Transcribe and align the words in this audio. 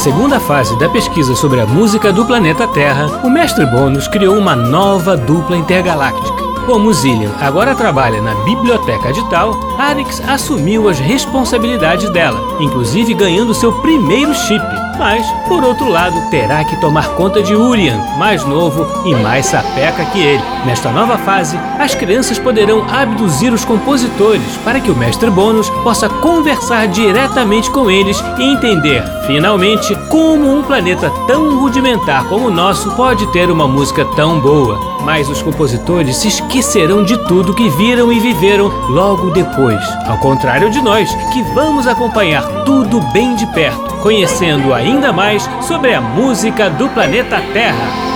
Na 0.00 0.04
segunda 0.04 0.40
fase 0.40 0.78
da 0.78 0.88
pesquisa 0.88 1.34
sobre 1.36 1.60
a 1.60 1.66
música 1.66 2.10
do 2.10 2.24
planeta 2.24 2.66
Terra, 2.66 3.20
o 3.22 3.28
mestre 3.28 3.66
Bônus 3.66 4.08
criou 4.08 4.34
uma 4.38 4.56
nova 4.56 5.14
dupla 5.14 5.58
intergaláctica. 5.58 6.42
Como 6.64 6.90
Zillian 6.90 7.30
agora 7.38 7.74
trabalha 7.74 8.22
na 8.22 8.34
biblioteca 8.36 9.12
de 9.12 9.22
Tal, 9.28 9.52
Arix 9.78 10.22
assumiu 10.26 10.88
as 10.88 10.98
responsabilidades 10.98 12.08
dela, 12.14 12.40
inclusive 12.62 13.12
ganhando 13.12 13.52
seu 13.52 13.74
primeiro 13.82 14.32
chip. 14.32 14.64
Mas, 14.98 15.26
por 15.48 15.64
outro 15.64 15.88
lado, 15.88 16.30
terá 16.30 16.62
que 16.64 16.80
tomar 16.80 17.08
conta 17.14 17.42
de 17.42 17.54
Urian, 17.54 17.98
mais 18.18 18.44
novo 18.44 18.86
e 19.06 19.14
mais 19.14 19.46
sapeca 19.46 20.04
que 20.06 20.18
ele. 20.18 20.42
Nesta 20.64 20.90
nova 20.90 21.16
fase, 21.18 21.58
as 21.78 21.94
crianças 21.94 22.38
poderão 22.38 22.86
abduzir 22.90 23.52
os 23.52 23.64
compositores 23.64 24.56
para 24.64 24.80
que 24.80 24.90
o 24.90 24.96
mestre 24.96 25.30
Bônus 25.30 25.70
possa 25.82 26.08
conversar 26.08 26.88
diretamente 26.88 27.70
com 27.70 27.90
eles 27.90 28.22
e 28.38 28.42
entender, 28.42 29.02
finalmente, 29.26 29.96
como 30.08 30.54
um 30.54 30.62
planeta 30.62 31.10
tão 31.26 31.58
rudimentar 31.58 32.24
como 32.24 32.46
o 32.46 32.50
nosso 32.50 32.90
pode 32.92 33.26
ter 33.28 33.50
uma 33.50 33.66
música 33.66 34.04
tão 34.16 34.38
boa. 34.40 34.78
Mas 35.02 35.28
os 35.28 35.40
compositores 35.40 36.16
se 36.16 36.28
esquecerão 36.28 37.02
de 37.02 37.16
tudo 37.26 37.54
que 37.54 37.68
viram 37.70 38.12
e 38.12 38.20
viveram 38.20 38.68
logo 38.90 39.30
depois. 39.30 39.80
Ao 40.06 40.18
contrário 40.18 40.70
de 40.70 40.80
nós, 40.80 41.12
que 41.32 41.42
vamos 41.54 41.86
acompanhar 41.86 42.42
tudo 42.64 43.00
bem 43.12 43.34
de 43.34 43.46
perto, 43.46 43.94
conhecendo 43.96 44.74
ainda 44.90 45.12
mais 45.12 45.48
sobre 45.62 45.94
a 45.94 46.00
música 46.00 46.68
do 46.68 46.88
planeta 46.88 47.40
Terra. 47.52 48.10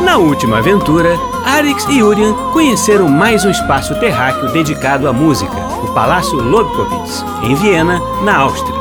Na 0.00 0.16
última 0.16 0.58
aventura, 0.58 1.18
Arix 1.44 1.84
e 1.88 2.02
Urian 2.02 2.32
conheceram 2.52 3.08
mais 3.08 3.44
um 3.44 3.50
espaço 3.50 3.94
terráqueo 3.96 4.52
dedicado 4.52 5.08
à 5.08 5.12
música, 5.12 5.56
o 5.82 5.88
Palácio 5.92 6.36
Lobkowitz, 6.36 7.24
em 7.42 7.54
Viena, 7.56 8.00
na 8.22 8.36
Áustria. 8.36 8.80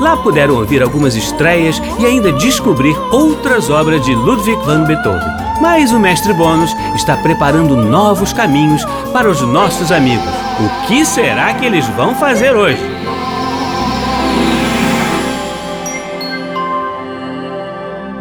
Lá 0.00 0.16
puderam 0.18 0.56
ouvir 0.56 0.82
algumas 0.82 1.14
estreias 1.14 1.80
e 1.98 2.04
ainda 2.04 2.32
descobrir 2.32 2.94
outras 3.10 3.70
obras 3.70 4.04
de 4.04 4.14
Ludwig 4.14 4.60
van 4.64 4.84
Beethoven. 4.84 5.32
Mas 5.62 5.92
o 5.92 6.00
mestre 6.00 6.34
Bônus 6.34 6.74
está 6.94 7.16
preparando 7.16 7.76
novos 7.76 8.32
caminhos 8.32 8.84
para 9.12 9.30
os 9.30 9.40
nossos 9.40 9.90
amigos. 9.90 10.28
O 10.60 10.86
que 10.86 11.06
será 11.06 11.54
que 11.54 11.64
eles 11.64 11.86
vão 11.88 12.14
fazer 12.14 12.54
hoje? 12.54 12.93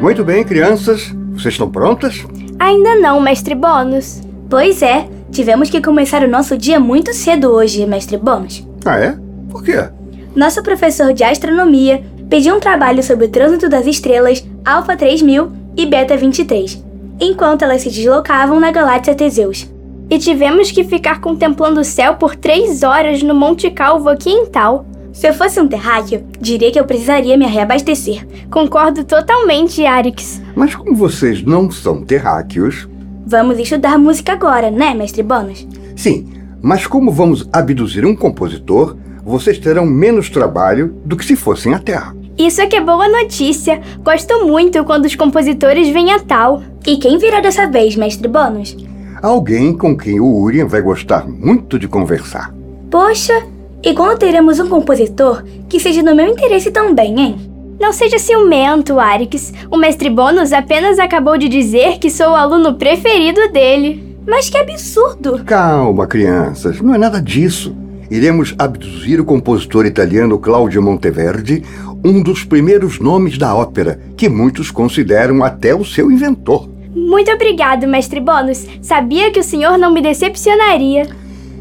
Muito 0.04 0.22
bem, 0.22 0.44
crianças. 0.44 1.16
Vocês 1.32 1.54
estão 1.54 1.72
prontas? 1.72 2.26
Ainda 2.60 2.96
não, 2.96 3.22
mestre 3.22 3.56
Bônus. 3.56 4.22
Pois 4.50 4.82
é, 4.82 5.08
tivemos 5.32 5.70
que 5.70 5.82
começar 5.82 6.22
o 6.24 6.28
nosso 6.28 6.58
dia 6.58 6.78
muito 6.78 7.14
cedo 7.14 7.50
hoje, 7.50 7.86
mestre 7.86 8.18
Bônus. 8.18 8.68
Ah, 8.84 9.00
é? 9.00 9.18
Por 9.50 9.64
quê? 9.64 9.88
Nosso 10.36 10.62
professor 10.62 11.14
de 11.14 11.24
astronomia 11.24 12.04
pediu 12.30 12.54
um 12.54 12.60
trabalho 12.60 13.02
sobre 13.02 13.28
o 13.28 13.30
trânsito 13.30 13.70
das 13.70 13.88
estrelas 13.88 14.46
Alpha 14.66 14.98
3000 14.98 15.50
e 15.78 15.86
Beta 15.86 16.18
23, 16.18 16.84
enquanto 17.22 17.62
elas 17.62 17.82
se 17.82 17.90
deslocavam 17.90 18.60
na 18.60 18.72
galáxia 18.72 19.16
Teseus. 19.16 19.72
E 20.10 20.20
tivemos 20.20 20.70
que 20.70 20.84
ficar 20.84 21.22
contemplando 21.22 21.80
o 21.80 21.86
céu 21.86 22.16
por 22.16 22.36
três 22.36 22.84
horas 22.84 23.24
no 23.24 23.34
Monte 23.34 23.72
Calvo 23.72 24.10
aqui 24.10 24.30
em 24.30 24.48
Tal. 24.48 24.86
Se 25.14 25.28
eu 25.30 25.34
fosse 25.34 25.62
um 25.62 25.68
terráqueo, 25.68 26.26
diria 26.42 26.72
que 26.72 26.80
eu 26.80 26.86
precisaria 26.86 27.38
me 27.38 27.46
reabastecer. 27.46 28.28
Concordo 28.50 29.04
totalmente, 29.04 29.86
Arix. 29.86 30.42
Mas 30.56 30.74
como 30.74 30.96
vocês 30.96 31.44
não 31.44 31.70
são 31.70 32.04
terráqueos. 32.04 32.90
Vamos 33.26 33.60
estudar 33.60 34.00
música 34.00 34.34
agora, 34.34 34.72
né, 34.72 34.96
mestre 34.96 35.22
Bônus? 35.22 35.68
Sim, 35.96 36.28
mas 36.62 36.88
como 36.88 37.12
vamos 37.12 37.48
abduzir 37.54 38.04
um 38.06 38.16
compositor, 38.16 38.98
vocês 39.24 39.60
terão 39.60 39.86
menos 39.86 40.32
trabalho 40.32 40.96
do 41.06 41.16
que 41.16 41.24
se 41.24 41.36
fossem 41.36 41.76
à 41.76 41.80
Terra. 41.80 42.16
Isso 42.36 42.60
é 42.60 42.66
que 42.66 42.76
é 42.76 42.82
boa 42.82 43.08
notícia. 43.08 43.80
Gosto 44.04 44.48
muito 44.48 44.84
quando 44.84 45.06
os 45.06 45.16
compositores 45.16 45.90
vêm 45.90 46.12
a 46.12 46.20
tal. 46.20 46.64
E 46.88 46.98
quem 46.98 47.20
virá 47.20 47.40
dessa 47.40 47.68
vez, 47.68 47.96
mestre 47.96 48.28
Bônus? 48.28 48.76
Alguém 49.22 49.78
com 49.78 49.96
quem 49.96 50.20
o 50.20 50.42
Urian 50.42 50.66
vai 50.66 50.82
gostar 50.82 51.28
muito 51.30 51.78
de 51.78 51.88
conversar. 51.88 52.52
Poxa, 52.90 53.44
e 53.84 53.94
quando 53.94 54.18
teremos 54.18 54.60
um 54.60 54.70
compositor 54.70 55.44
que 55.68 55.80
seja 55.80 56.02
do 56.02 56.16
meu 56.16 56.28
interesse 56.28 56.72
também, 56.72 57.20
hein? 57.20 57.52
Não 57.80 57.92
seja 57.92 58.18
ciumento, 58.18 58.98
Arix. 58.98 59.52
O 59.70 59.76
mestre 59.76 60.10
Bônus 60.10 60.54
apenas 60.54 61.00
acabou 61.00 61.38
de 61.38 61.50
dizer 61.50 61.98
que 62.00 62.10
sou 62.10 62.30
o 62.30 62.36
aluno 62.36 62.76
preferido 62.76 63.52
dele. 63.52 64.16
Mas 64.26 64.50
que 64.50 64.58
absurdo! 64.58 65.44
Calma, 65.44 66.08
crianças, 66.08 66.80
não 66.80 66.96
é 66.96 66.98
nada 66.98 67.22
disso. 67.22 67.76
Iremos 68.10 68.56
abduzir 68.58 69.20
o 69.20 69.26
compositor 69.26 69.86
italiano 69.86 70.40
Claudio 70.40 70.82
Monteverdi, 70.82 71.62
um 72.06 72.22
dos 72.24 72.46
primeiros 72.46 73.00
nomes 73.00 73.38
da 73.38 73.54
ópera, 73.54 74.00
que 74.16 74.30
muitos 74.30 74.72
consideram 74.72 75.44
até 75.44 75.76
o 75.76 75.84
seu 75.84 76.10
inventor. 76.10 76.70
Muito 76.96 77.32
obrigado, 77.32 77.86
mestre 77.86 78.22
Bônus. 78.22 78.66
Sabia 78.82 79.30
que 79.32 79.40
o 79.40 79.44
senhor 79.44 79.78
não 79.78 79.92
me 79.92 80.02
decepcionaria. 80.02 81.08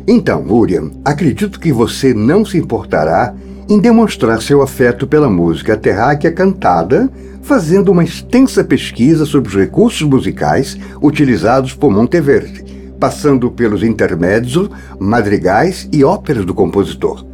Então, 0.07 0.45
Urian, 0.49 0.91
acredito 1.05 1.61
que 1.61 1.73
você 1.73 2.13
não 2.13 2.45
se 2.45 2.59
importará 2.59 3.35
em 3.69 3.79
demonstrar 3.79 4.43
seu 4.43 4.61
afeto 4.61 5.07
pela 5.07 5.31
música 5.31 5.77
terráquea 5.77 6.33
cantada, 6.33 7.11
fazendo 7.43 7.91
uma 7.91 8.05
extensa 8.05 8.63
pesquisa 8.65 9.25
sobre 9.25 9.49
os 9.49 9.55
recursos 9.55 10.03
musicais 10.03 10.77
utilizados 11.01 11.75
por 11.75 11.91
Monteverdi, 11.91 12.65
passando 12.99 13.51
pelos 13.51 13.83
intermédios, 13.83 14.69
madrigais 14.99 15.89
e 15.93 16.05
óperas 16.05 16.45
do 16.45 16.55
compositor. 16.55 17.25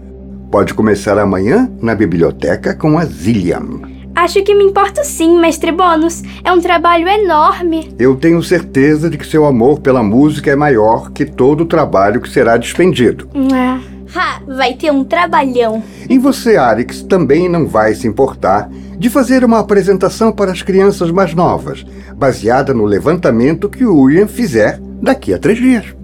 Pode 0.51 0.73
começar 0.75 1.19
amanhã 1.19 1.71
na 1.81 1.95
biblioteca 1.95 2.75
com 2.75 2.99
a 2.99 3.05
Zillian. 3.05 3.98
Acho 4.15 4.43
que 4.43 4.55
me 4.55 4.65
importo 4.65 5.05
sim, 5.05 5.39
mestre 5.39 5.71
Bônus. 5.71 6.23
É 6.43 6.53
um 6.53 6.61
trabalho 6.61 7.07
enorme. 7.07 7.95
Eu 7.99 8.17
tenho 8.17 8.43
certeza 8.43 9.09
de 9.09 9.17
que 9.17 9.27
seu 9.27 9.47
amor 9.47 9.81
pela 9.81 10.03
música 10.03 10.51
é 10.51 10.57
maior 10.57 11.11
que 11.13 11.25
todo 11.25 11.63
o 11.63 11.67
trabalho 11.67 12.21
que 12.21 12.29
será 12.29 12.57
despendido. 12.57 13.29
É. 13.35 13.99
Ha, 14.19 14.41
vai 14.47 14.75
ter 14.75 14.91
um 14.91 15.05
trabalhão. 15.05 15.83
E 16.09 16.19
você, 16.19 16.57
Arix, 16.57 17.03
também 17.03 17.49
não 17.49 17.67
vai 17.67 17.95
se 17.95 18.09
importar 18.09 18.69
de 18.99 19.09
fazer 19.09 19.45
uma 19.45 19.61
apresentação 19.61 20.33
para 20.33 20.51
as 20.51 20.63
crianças 20.63 21.11
mais 21.11 21.35
novas, 21.35 21.85
baseada 22.17 22.75
no 22.75 22.85
levantamento 22.85 23.69
que 23.69 23.85
o 23.85 24.01
William 24.01 24.27
fizer 24.27 24.81
daqui 25.01 25.33
a 25.33 25.39
três 25.39 25.59
dias. 25.59 25.95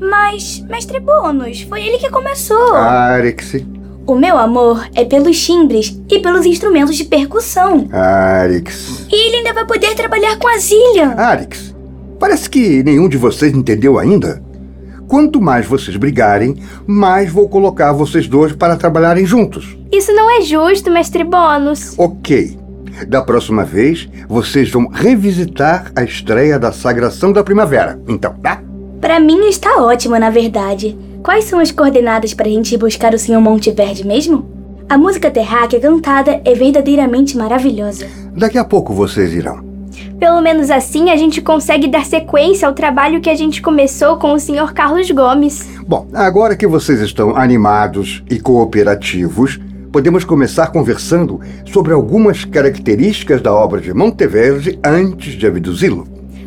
Mas, 0.00 0.64
mestre 0.68 0.98
Bônus, 0.98 1.62
foi 1.62 1.82
ele 1.82 1.98
que 1.98 2.10
começou. 2.10 2.74
Arix, 2.74 3.54
O 4.06 4.14
meu 4.14 4.36
amor 4.36 4.88
é 4.94 5.04
pelos 5.04 5.40
timbres 5.40 6.00
e 6.10 6.18
pelos 6.18 6.44
instrumentos 6.44 6.96
de 6.96 7.04
percussão. 7.04 7.88
Arix. 7.92 9.06
E 9.10 9.14
ele 9.14 9.36
ainda 9.36 9.52
vai 9.52 9.66
poder 9.66 9.94
trabalhar 9.94 10.36
com 10.38 10.48
a 10.48 10.58
Zillian. 10.58 11.14
Arix, 11.16 11.74
parece 12.18 12.48
que 12.50 12.82
nenhum 12.82 13.08
de 13.08 13.16
vocês 13.16 13.52
entendeu 13.54 13.98
ainda. 13.98 14.42
Quanto 15.06 15.40
mais 15.40 15.66
vocês 15.66 15.96
brigarem, 15.96 16.56
mais 16.86 17.30
vou 17.30 17.48
colocar 17.48 17.92
vocês 17.92 18.28
dois 18.28 18.52
para 18.52 18.76
trabalharem 18.76 19.26
juntos. 19.26 19.76
Isso 19.92 20.12
não 20.12 20.30
é 20.30 20.40
justo, 20.40 20.90
mestre 20.90 21.24
Bônus. 21.24 21.94
Ok. 21.98 22.58
Da 23.08 23.22
próxima 23.22 23.64
vez, 23.64 24.08
vocês 24.28 24.70
vão 24.70 24.86
revisitar 24.88 25.90
a 25.96 26.02
estreia 26.04 26.58
da 26.58 26.70
Sagração 26.70 27.32
da 27.32 27.42
Primavera. 27.42 28.00
Então, 28.06 28.34
tá? 28.34 28.62
Pra 29.00 29.18
mim 29.18 29.48
está 29.48 29.82
ótimo, 29.82 30.18
na 30.18 30.30
verdade. 30.30 30.96
Quais 31.22 31.44
são 31.44 31.58
as 31.58 31.70
coordenadas 31.70 32.32
pra 32.32 32.48
gente 32.48 32.74
ir 32.74 32.78
buscar 32.78 33.12
o 33.12 33.18
Sr. 33.18 33.40
Monteverde 33.40 34.06
mesmo? 34.06 34.48
A 34.88 34.96
música 34.96 35.30
terráquea 35.30 35.78
cantada 35.78 36.40
é 36.44 36.54
verdadeiramente 36.54 37.36
maravilhosa. 37.36 38.06
Daqui 38.34 38.56
a 38.56 38.64
pouco 38.64 38.94
vocês 38.94 39.34
irão. 39.34 39.62
Pelo 40.18 40.40
menos 40.40 40.70
assim 40.70 41.10
a 41.10 41.16
gente 41.16 41.42
consegue 41.42 41.88
dar 41.88 42.06
sequência 42.06 42.66
ao 42.66 42.74
trabalho 42.74 43.20
que 43.20 43.28
a 43.28 43.34
gente 43.34 43.60
começou 43.60 44.16
com 44.16 44.32
o 44.32 44.40
Sr. 44.40 44.72
Carlos 44.72 45.10
Gomes. 45.10 45.68
Bom, 45.86 46.06
agora 46.14 46.56
que 46.56 46.66
vocês 46.66 47.00
estão 47.00 47.36
animados 47.36 48.22
e 48.30 48.40
cooperativos, 48.40 49.60
podemos 49.92 50.24
começar 50.24 50.68
conversando 50.68 51.38
sobre 51.66 51.92
algumas 51.92 52.46
características 52.46 53.42
da 53.42 53.52
obra 53.52 53.80
de 53.80 53.92
Monteverde 53.92 54.78
antes 54.82 55.34
de 55.34 55.46
abduzi-lo. 55.46 56.06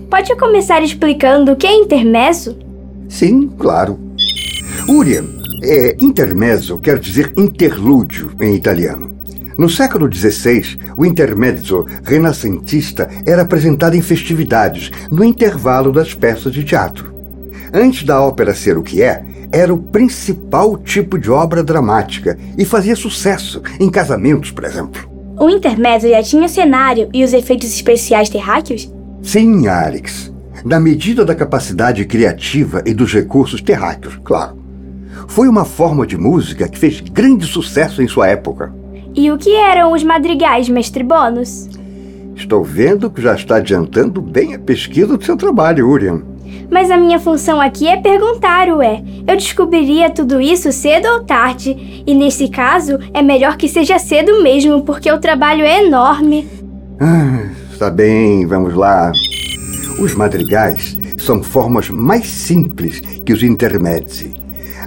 Pode 0.09 0.35
começar 0.35 0.81
explicando 0.81 1.51
o 1.51 1.55
que 1.55 1.67
é 1.67 1.75
intermezzo? 1.75 2.57
Sim, 3.07 3.47
claro. 3.59 3.99
Urian, 4.87 5.25
é, 5.61 5.95
intermezzo 5.99 6.77
quer 6.79 6.99
dizer 6.99 7.33
interlúdio 7.37 8.31
em 8.39 8.55
italiano. 8.55 9.13
No 9.57 9.69
século 9.69 10.11
XVI, 10.11 10.79
o 10.97 11.05
intermezzo 11.05 11.85
renascentista 12.03 13.09
era 13.25 13.43
apresentado 13.43 13.95
em 13.95 14.01
festividades, 14.01 14.91
no 15.11 15.23
intervalo 15.23 15.91
das 15.91 16.13
peças 16.13 16.51
de 16.51 16.63
teatro. 16.63 17.13
Antes 17.71 18.03
da 18.03 18.21
ópera 18.21 18.53
ser 18.53 18.77
o 18.77 18.83
que 18.83 19.01
é, 19.01 19.23
era 19.51 19.73
o 19.73 19.77
principal 19.77 20.75
tipo 20.77 21.17
de 21.17 21.29
obra 21.29 21.63
dramática 21.63 22.37
e 22.57 22.65
fazia 22.65 22.95
sucesso 22.95 23.61
em 23.79 23.89
casamentos, 23.89 24.49
por 24.49 24.63
exemplo. 24.63 25.09
O 25.39 25.49
intermezzo 25.49 26.09
já 26.09 26.21
tinha 26.23 26.47
cenário 26.47 27.09
e 27.13 27.23
os 27.23 27.33
efeitos 27.33 27.67
especiais 27.67 28.29
terráqueos? 28.29 28.91
Sim, 29.21 29.67
Alex. 29.67 30.33
Na 30.65 30.79
medida 30.79 31.23
da 31.23 31.35
capacidade 31.35 32.05
criativa 32.05 32.81
e 32.85 32.93
dos 32.93 33.13
recursos 33.13 33.61
terráqueos, 33.61 34.19
claro. 34.23 34.62
Foi 35.27 35.47
uma 35.47 35.65
forma 35.65 36.05
de 36.05 36.17
música 36.17 36.67
que 36.67 36.77
fez 36.77 36.99
grande 36.99 37.45
sucesso 37.45 38.01
em 38.01 38.07
sua 38.07 38.27
época. 38.27 38.73
E 39.15 39.31
o 39.31 39.37
que 39.37 39.53
eram 39.55 39.93
os 39.93 40.03
madrigais, 40.03 40.67
mestre 40.67 41.03
Bônus? 41.03 41.69
Estou 42.35 42.63
vendo 42.63 43.09
que 43.09 43.21
já 43.21 43.35
está 43.35 43.57
adiantando 43.57 44.21
bem 44.21 44.55
a 44.55 44.59
pesquisa 44.59 45.15
do 45.15 45.23
seu 45.23 45.37
trabalho, 45.37 45.87
Urian. 45.87 46.21
Mas 46.69 46.89
a 46.89 46.97
minha 46.97 47.19
função 47.19 47.61
aqui 47.61 47.87
é 47.87 47.97
perguntar, 47.97 48.67
ué. 48.69 49.03
Eu 49.27 49.35
descobriria 49.35 50.09
tudo 50.09 50.41
isso 50.41 50.71
cedo 50.71 51.07
ou 51.07 51.23
tarde. 51.23 52.03
E 52.05 52.15
nesse 52.15 52.47
caso, 52.47 52.97
é 53.13 53.21
melhor 53.21 53.57
que 53.57 53.67
seja 53.67 53.99
cedo 53.99 54.41
mesmo, 54.41 54.81
porque 54.81 55.11
o 55.11 55.19
trabalho 55.19 55.63
é 55.63 55.85
enorme. 55.85 56.47
Ah, 56.99 57.43
está 57.71 57.91
bem, 57.91 58.47
vamos 58.47 58.73
lá. 58.73 59.11
Os 59.99 60.15
madrigais 60.15 60.97
são 61.19 61.43
formas 61.43 61.89
mais 61.89 62.25
simples 62.25 62.99
que 63.23 63.31
os 63.31 63.43
intermédios. 63.43 64.32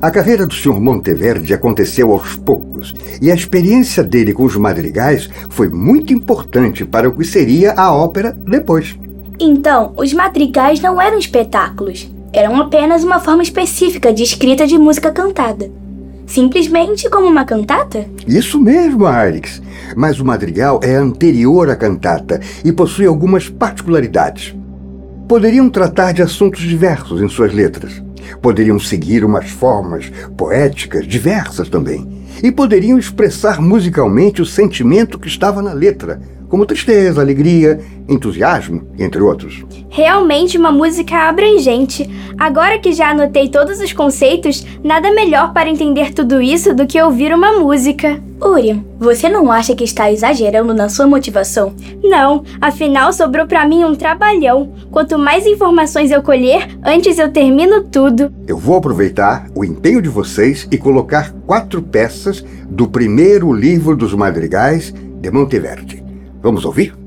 A 0.01 0.11
carreira 0.11 0.47
do 0.47 0.53
Sr. 0.53 0.79
Monteverde 0.79 1.55
aconteceu 1.55 2.13
aos 2.13 2.37
poucos, 2.37 2.95
e 3.21 3.31
a 3.31 3.35
experiência 3.35 4.03
dele 4.03 4.35
com 4.35 4.45
os 4.45 4.55
madrigais 4.57 5.31
foi 5.49 5.69
muito 5.69 6.13
importante 6.13 6.85
para 6.85 7.09
o 7.09 7.13
que 7.13 7.25
seria 7.25 7.73
a 7.73 7.93
ópera 7.95 8.37
depois. 8.47 8.99
Então, 9.41 9.95
os 9.97 10.13
madrigais 10.13 10.81
não 10.81 11.01
eram 11.01 11.19
espetáculos, 11.19 12.11
eram 12.33 12.57
apenas 12.61 13.05
uma 13.05 13.19
forma 13.19 13.43
específica 13.43 14.13
de 14.13 14.23
escrita 14.23 14.67
de 14.67 14.77
música 14.77 15.11
cantada. 15.11 15.71
Simplesmente 16.27 17.09
como 17.09 17.27
uma 17.27 17.45
cantata? 17.45 18.05
Isso 18.27 18.61
mesmo, 18.61 19.07
Arix. 19.07 19.63
Mas 19.97 20.21
o 20.21 20.25
madrigal 20.25 20.81
é 20.83 20.95
anterior 20.95 21.71
à 21.71 21.77
cantata 21.77 22.41
e 22.65 22.73
possui 22.73 23.07
algumas 23.07 23.49
particularidades. 23.49 24.55
Poderiam 25.29 25.69
tratar 25.69 26.13
de 26.13 26.23
assuntos 26.23 26.63
diversos 26.63 27.21
em 27.21 27.29
suas 27.29 27.53
letras. 27.53 28.01
Poderiam 28.41 28.79
seguir 28.79 29.25
umas 29.25 29.51
formas 29.51 30.09
poéticas 30.37 31.05
diversas 31.05 31.69
também. 31.69 32.25
E 32.45 32.53
poderiam 32.53 32.97
expressar 32.97 33.61
musicalmente 33.61 34.41
o 34.41 34.47
sentimento 34.47 35.19
que 35.19 35.27
estava 35.27 35.61
na 35.61 35.73
letra, 35.73 36.21
como 36.49 36.67
tristeza, 36.67 37.21
alegria, 37.21 37.81
entusiasmo, 38.09 38.87
entre 38.99 39.21
outros. 39.21 39.65
Realmente 39.89 40.59
uma 40.59 40.71
música 40.71 41.29
abrangente. 41.29 42.09
Agora 42.39 42.79
que 42.79 42.93
já 42.93 43.11
anotei 43.11 43.49
todos 43.49 43.81
os 43.81 43.93
conceitos, 43.93 44.67
nada 44.85 45.11
melhor 45.13 45.53
para 45.53 45.71
entender 45.71 46.13
tudo 46.13 46.41
isso 46.41 46.75
do 46.75 46.87
que 46.87 47.01
ouvir 47.01 47.33
uma 47.33 47.59
música. 47.59 48.21
Urian, 48.41 48.85
você 48.99 49.29
não 49.29 49.51
acha 49.51 49.75
que 49.75 49.85
está 49.85 50.13
exagerando 50.13 50.75
na 50.75 50.91
sua 50.91 51.07
motivação? 51.07 51.75
Não, 52.05 52.45
afinal 52.61 53.13
sobrou 53.13 53.47
para 53.47 53.67
mim 53.67 53.85
um 53.85 53.95
trabalhão. 53.95 54.73
Quanto 54.91 55.19
mais 55.19 55.47
informações 55.47 56.11
eu 56.11 56.23
colher, 56.23 56.69
antes 56.85 57.19
eu 57.19 57.33
termino 57.33 57.85
tudo. 57.85 58.31
Eu 58.47 58.59
vou 58.59 58.77
aproveitar 58.77 59.47
o 59.55 59.65
empenho 59.65 60.03
de 60.03 60.09
vocês 60.09 60.69
e 60.71 60.77
colocar 60.77 61.33
quatro 61.47 61.81
peças 61.81 62.45
do 62.69 62.87
primeiro 62.87 63.53
livro 63.53 63.97
dos 63.97 64.13
madrigais 64.13 64.93
de 64.93 65.31
Monteverdi. 65.31 66.06
Vamos 66.47 66.65
ouvir? 66.65 67.06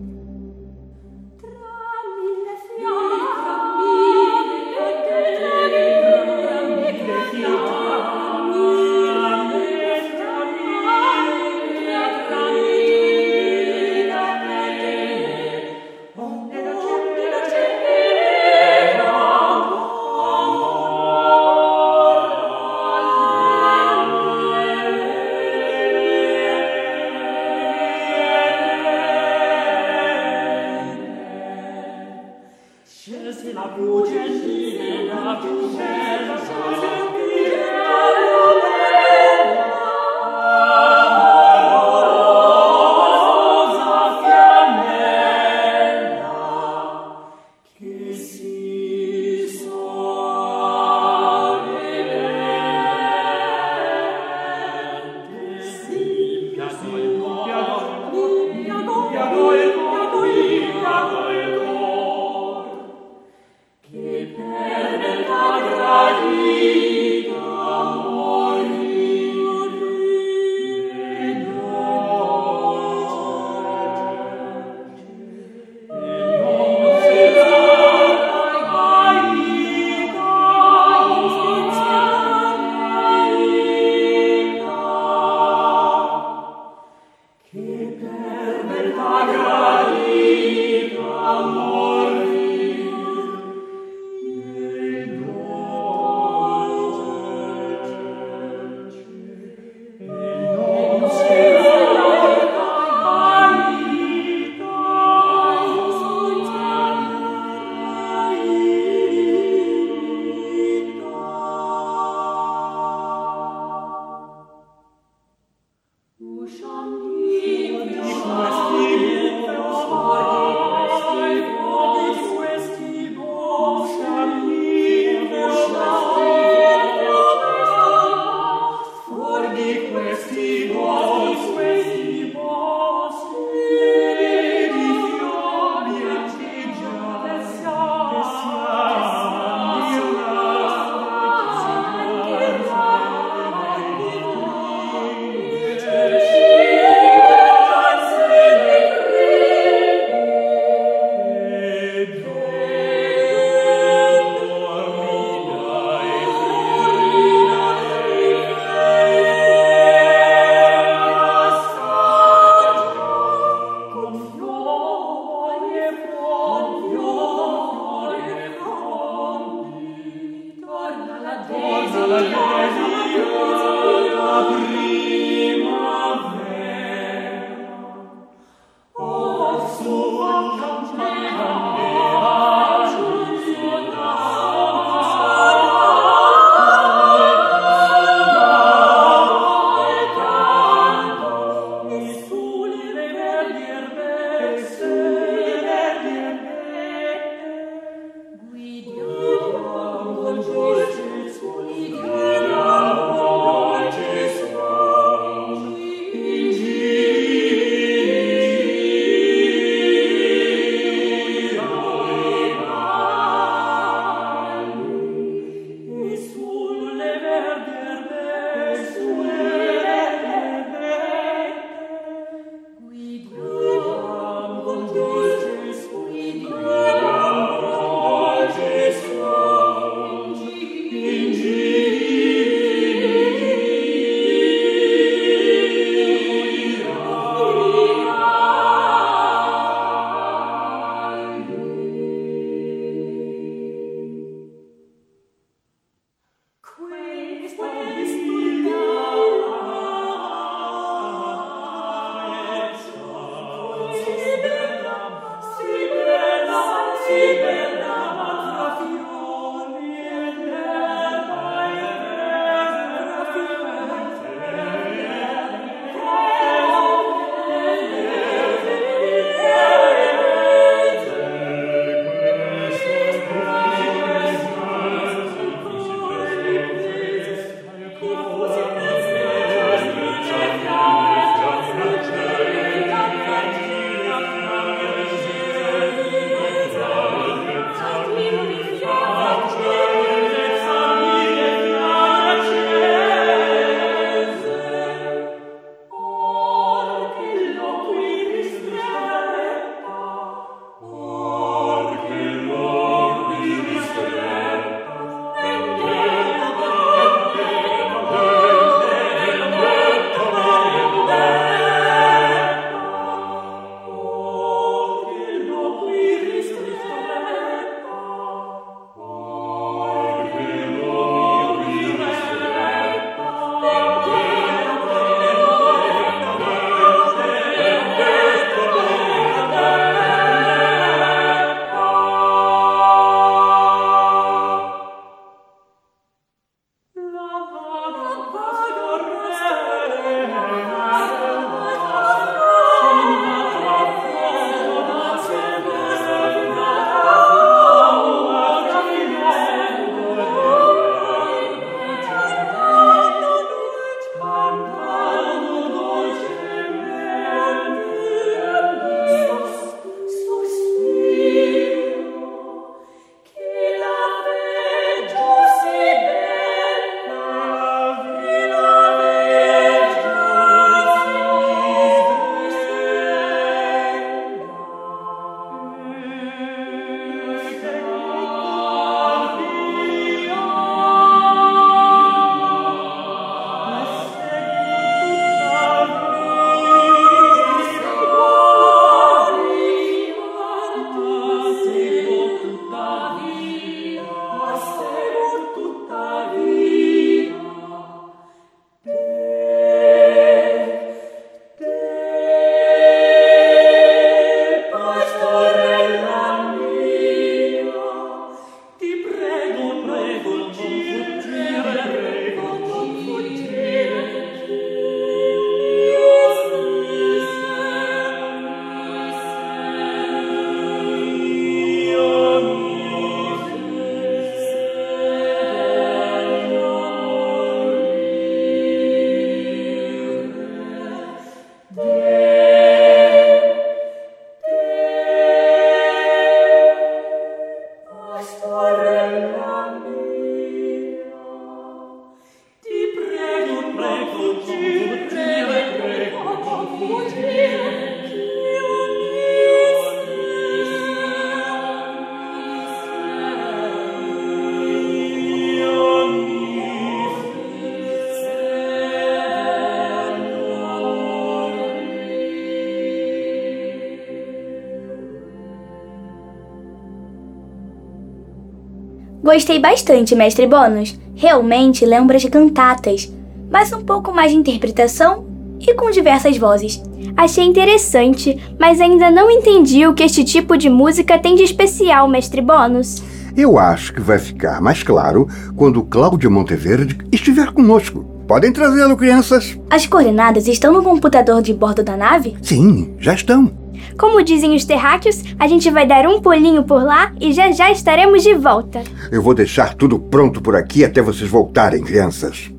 Gostei 469.31 469.59
bastante, 469.59 470.15
mestre 470.15 470.47
Bônus. 470.47 470.99
Realmente 471.15 471.85
lembra 471.85 472.17
as 472.17 472.25
cantatas, 472.25 473.13
mas 473.51 473.71
um 473.71 473.83
pouco 473.83 474.11
mais 474.11 474.31
de 474.31 474.37
interpretação 474.37 475.23
e 475.59 475.71
com 475.75 475.91
diversas 475.91 476.35
vozes. 476.35 476.81
Achei 477.15 477.43
interessante, 477.43 478.39
mas 478.59 478.81
ainda 478.81 479.11
não 479.11 479.29
entendi 479.29 479.85
o 479.85 479.93
que 479.93 480.01
este 480.01 480.23
tipo 480.23 480.57
de 480.57 480.67
música 480.67 481.19
tem 481.19 481.35
de 481.35 481.43
especial, 481.43 482.07
mestre 482.07 482.41
Bônus. 482.41 483.03
Eu 483.37 483.59
acho 483.59 483.93
que 483.93 484.01
vai 484.01 484.17
ficar 484.17 484.59
mais 484.59 484.81
claro 484.81 485.27
quando 485.55 485.83
Cláudio 485.83 486.31
Monteverde 486.31 486.97
estiver 487.11 487.51
conosco. 487.51 488.03
Podem 488.27 488.51
trazê-lo, 488.51 488.97
crianças? 488.97 489.59
As 489.69 489.85
coordenadas 489.85 490.47
estão 490.47 490.73
no 490.73 490.81
computador 490.81 491.43
de 491.43 491.53
bordo 491.53 491.83
da 491.83 491.95
nave? 491.95 492.35
Sim, 492.41 492.95
já 492.97 493.13
estão. 493.13 493.51
Como 493.97 494.23
dizem 494.23 494.55
os 494.55 494.65
terráqueos, 494.65 495.23
a 495.37 495.47
gente 495.47 495.69
vai 495.69 495.85
dar 495.85 496.05
um 496.07 496.21
pulinho 496.21 496.63
por 496.63 496.83
lá 496.83 497.11
e 497.19 497.33
já 497.33 497.51
já 497.51 497.71
estaremos 497.71 498.23
de 498.23 498.33
volta. 498.33 498.81
Eu 499.11 499.21
vou 499.21 499.33
deixar 499.33 499.73
tudo 499.73 499.99
pronto 499.99 500.41
por 500.41 500.55
aqui 500.55 500.85
até 500.85 501.01
vocês 501.01 501.29
voltarem, 501.29 501.83
crianças. 501.83 502.51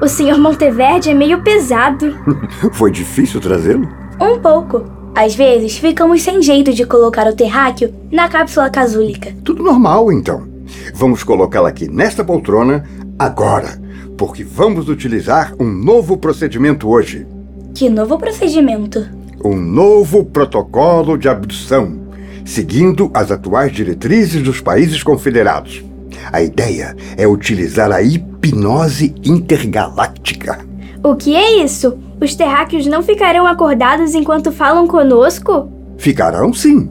O 0.00 0.08
Sr. 0.08 0.38
Monteverde 0.38 1.10
é 1.10 1.14
meio 1.14 1.42
pesado. 1.42 2.16
Foi 2.72 2.90
difícil 2.90 3.40
trazê-lo? 3.40 3.88
Um 4.20 4.38
pouco. 4.40 4.84
Às 5.14 5.34
vezes 5.34 5.78
ficamos 5.78 6.22
sem 6.22 6.40
jeito 6.42 6.72
de 6.72 6.84
colocar 6.86 7.26
o 7.26 7.34
terráqueo 7.34 7.92
na 8.10 8.28
cápsula 8.28 8.70
casúlica. 8.70 9.34
Tudo 9.44 9.62
normal, 9.62 10.12
então. 10.12 10.46
Vamos 10.94 11.24
colocá-la 11.24 11.68
aqui 11.68 11.88
nesta 11.88 12.24
poltrona 12.24 12.84
agora, 13.18 13.80
porque 14.16 14.44
vamos 14.44 14.88
utilizar 14.88 15.54
um 15.58 15.64
novo 15.64 16.16
procedimento 16.16 16.88
hoje. 16.88 17.26
Que 17.74 17.88
novo 17.88 18.18
procedimento? 18.18 19.08
Um 19.44 19.56
novo 19.56 20.24
protocolo 20.24 21.16
de 21.16 21.28
abdução, 21.28 22.08
seguindo 22.44 23.10
as 23.14 23.30
atuais 23.30 23.72
diretrizes 23.72 24.42
dos 24.42 24.60
países 24.60 25.02
confederados. 25.02 25.84
A 26.32 26.42
ideia 26.42 26.96
é 27.16 27.26
utilizar 27.26 27.90
a 27.90 28.02
hipnose 28.02 29.14
intergaláctica. 29.24 30.58
O 31.02 31.14
que 31.14 31.34
é 31.34 31.62
isso? 31.62 31.98
Os 32.20 32.34
terráqueos 32.34 32.86
não 32.86 33.02
ficarão 33.02 33.46
acordados 33.46 34.14
enquanto 34.14 34.50
falam 34.50 34.86
conosco? 34.86 35.70
Ficarão 35.96 36.52
sim. 36.52 36.88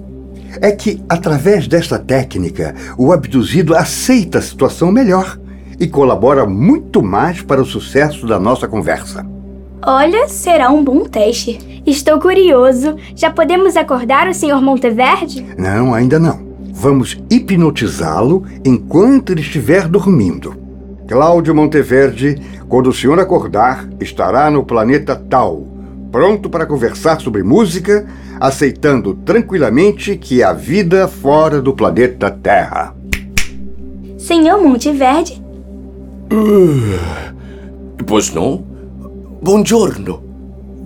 É 0.62 0.72
que, 0.72 1.02
através 1.10 1.68
desta 1.68 2.00
técnica, 2.00 2.74
o 2.98 3.12
abduzido 3.12 3.76
aceita 3.76 4.40
a 4.40 4.42
situação 4.42 4.92
melhor 4.92 5.38
e 5.80 5.88
colabora 5.88 6.46
muito 6.46 7.04
mais 7.04 7.42
para 7.42 7.62
o 7.62 7.66
sucesso 7.66 8.26
da 8.26 8.40
nossa 8.40 8.68
conversa. 8.68 9.26
Olha, 9.86 10.28
será 10.28 10.70
um 10.72 10.84
bom 10.84 11.04
teste. 11.04 11.82
Estou 11.86 12.20
curioso. 12.20 12.96
Já 13.16 13.30
podemos 13.30 13.78
acordar 13.78 14.28
o 14.28 14.34
Sr. 14.34 14.62
Monteverde? 14.62 15.46
Não, 15.58 15.94
ainda 15.94 16.20
não. 16.20 16.47
Vamos 16.80 17.18
hipnotizá-lo 17.28 18.46
enquanto 18.64 19.32
ele 19.32 19.42
estiver 19.42 19.88
dormindo. 19.88 20.56
Cláudio 21.08 21.56
Monteverde, 21.56 22.40
quando 22.70 22.92
o 22.92 22.94
senhor 22.94 23.20
acordar, 23.20 23.90
estará 24.00 24.52
no 24.52 24.64
planeta 24.64 25.16
tal, 25.16 25.66
pronto 26.12 26.52
para 26.52 26.68
conversar 26.68 27.20
sobre 27.20 27.42
música, 27.42 28.06
aceitando 28.40 29.16
tranquilamente 29.16 30.16
que 30.18 30.44
há 30.44 30.54
vida 30.54 31.08
fora 31.08 31.60
do 31.60 31.74
planeta 31.74 32.30
Terra. 32.30 32.96
Senhor 34.16 34.62
Monteverde? 34.62 35.42
Uh, 36.32 37.34
pois 38.06 38.32
não? 38.32 38.64
Bom 39.42 39.66
giorno. 39.66 40.22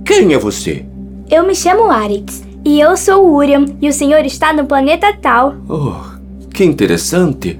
Quem 0.06 0.34
é 0.34 0.38
você? 0.38 0.86
Eu 1.30 1.46
me 1.46 1.54
chamo 1.54 1.92
Arix. 1.92 2.44
E 2.64 2.80
eu 2.80 2.96
sou 2.96 3.28
o 3.28 3.36
Uriam, 3.36 3.66
e 3.82 3.90
o 3.90 3.94
senhor 3.94 4.24
está 4.24 4.54
no 4.54 4.66
planeta 4.66 5.12
tal. 5.20 5.56
Oh, 5.68 5.96
que 6.54 6.64
interessante. 6.64 7.60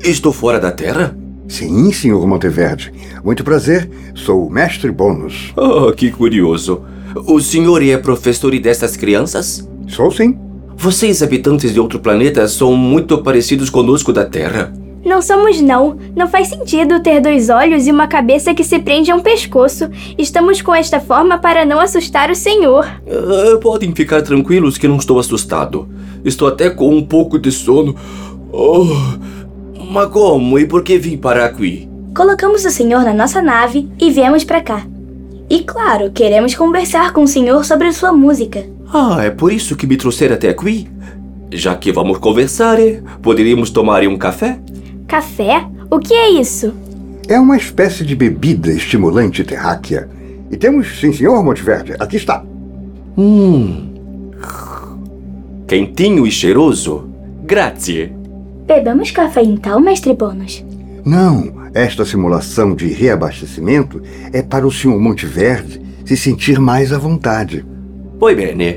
Estou 0.00 0.32
fora 0.32 0.58
da 0.58 0.72
Terra? 0.72 1.16
Sim, 1.46 1.92
senhor 1.92 2.26
Monteverde. 2.26 2.92
Muito 3.22 3.44
prazer. 3.44 3.88
Sou 4.14 4.46
o 4.46 4.50
mestre 4.50 4.90
Bônus. 4.90 5.52
Oh, 5.56 5.92
que 5.92 6.10
curioso. 6.10 6.82
O 7.26 7.40
senhor 7.40 7.82
é 7.84 7.96
professor 7.96 8.58
dessas 8.58 8.96
crianças? 8.96 9.68
Sou 9.86 10.10
sim. 10.10 10.36
Vocês, 10.76 11.22
habitantes 11.22 11.72
de 11.72 11.78
outro 11.78 12.00
planeta, 12.00 12.48
são 12.48 12.74
muito 12.76 13.18
parecidos 13.18 13.70
conosco 13.70 14.12
da 14.12 14.24
Terra. 14.24 14.72
Não 15.04 15.20
somos 15.20 15.60
não. 15.60 15.96
Não 16.14 16.28
faz 16.28 16.48
sentido 16.48 17.00
ter 17.00 17.20
dois 17.20 17.48
olhos 17.48 17.86
e 17.86 17.90
uma 17.90 18.06
cabeça 18.06 18.54
que 18.54 18.62
se 18.62 18.78
prende 18.78 19.10
a 19.10 19.16
um 19.16 19.20
pescoço. 19.20 19.90
Estamos 20.16 20.62
com 20.62 20.74
esta 20.74 21.00
forma 21.00 21.38
para 21.38 21.64
não 21.64 21.80
assustar 21.80 22.30
o 22.30 22.36
senhor. 22.36 22.86
Uh, 23.06 23.58
podem 23.58 23.92
ficar 23.94 24.22
tranquilos 24.22 24.78
que 24.78 24.86
não 24.86 24.96
estou 24.96 25.18
assustado. 25.18 25.88
Estou 26.24 26.46
até 26.46 26.70
com 26.70 26.94
um 26.94 27.02
pouco 27.02 27.38
de 27.38 27.50
sono. 27.50 27.96
Oh, 28.52 28.86
mas 29.90 30.08
como 30.10 30.58
e 30.58 30.66
por 30.66 30.82
que 30.82 30.98
vim 30.98 31.16
para 31.16 31.44
aqui? 31.44 31.88
Colocamos 32.14 32.64
o 32.64 32.70
senhor 32.70 33.02
na 33.02 33.12
nossa 33.12 33.42
nave 33.42 33.88
e 33.98 34.10
viemos 34.10 34.44
para 34.44 34.60
cá. 34.60 34.86
E 35.50 35.64
claro, 35.64 36.12
queremos 36.12 36.54
conversar 36.54 37.12
com 37.12 37.24
o 37.24 37.28
senhor 37.28 37.64
sobre 37.64 37.92
sua 37.92 38.12
música. 38.12 38.64
Ah, 38.92 39.24
é 39.24 39.30
por 39.30 39.52
isso 39.52 39.74
que 39.74 39.86
me 39.86 39.96
trouxeram 39.96 40.34
até 40.34 40.48
aqui? 40.48 40.86
Já 41.50 41.74
que 41.74 41.92
vamos 41.92 42.18
conversar, 42.18 42.78
poderíamos 43.20 43.70
tomar 43.70 44.06
um 44.06 44.16
café? 44.16 44.58
Café? 45.06 45.66
O 45.90 45.98
que 45.98 46.14
é 46.14 46.30
isso? 46.30 46.74
É 47.28 47.38
uma 47.38 47.56
espécie 47.56 48.04
de 48.04 48.14
bebida 48.14 48.70
estimulante 48.70 49.44
terráquea. 49.44 50.08
E 50.50 50.56
temos, 50.56 51.00
sim 51.00 51.12
senhor, 51.12 51.42
Monteverde. 51.42 51.94
Aqui 51.98 52.16
está. 52.16 52.44
Hum. 53.16 53.88
Quentinho 55.66 56.26
e 56.26 56.30
cheiroso. 56.30 57.08
Grazie. 57.44 58.12
Bebamos 58.66 59.10
café 59.10 59.42
então, 59.42 59.80
mestre 59.80 60.14
Bônus? 60.14 60.64
Não. 61.04 61.62
Esta 61.74 62.04
simulação 62.04 62.74
de 62.74 62.88
reabastecimento 62.88 64.02
é 64.30 64.42
para 64.42 64.66
o 64.66 64.70
senhor 64.70 65.00
Monteverde 65.00 65.80
se 66.04 66.16
sentir 66.16 66.60
mais 66.60 66.92
à 66.92 66.98
vontade. 66.98 67.64
Pois 68.18 68.36
bem. 68.36 68.76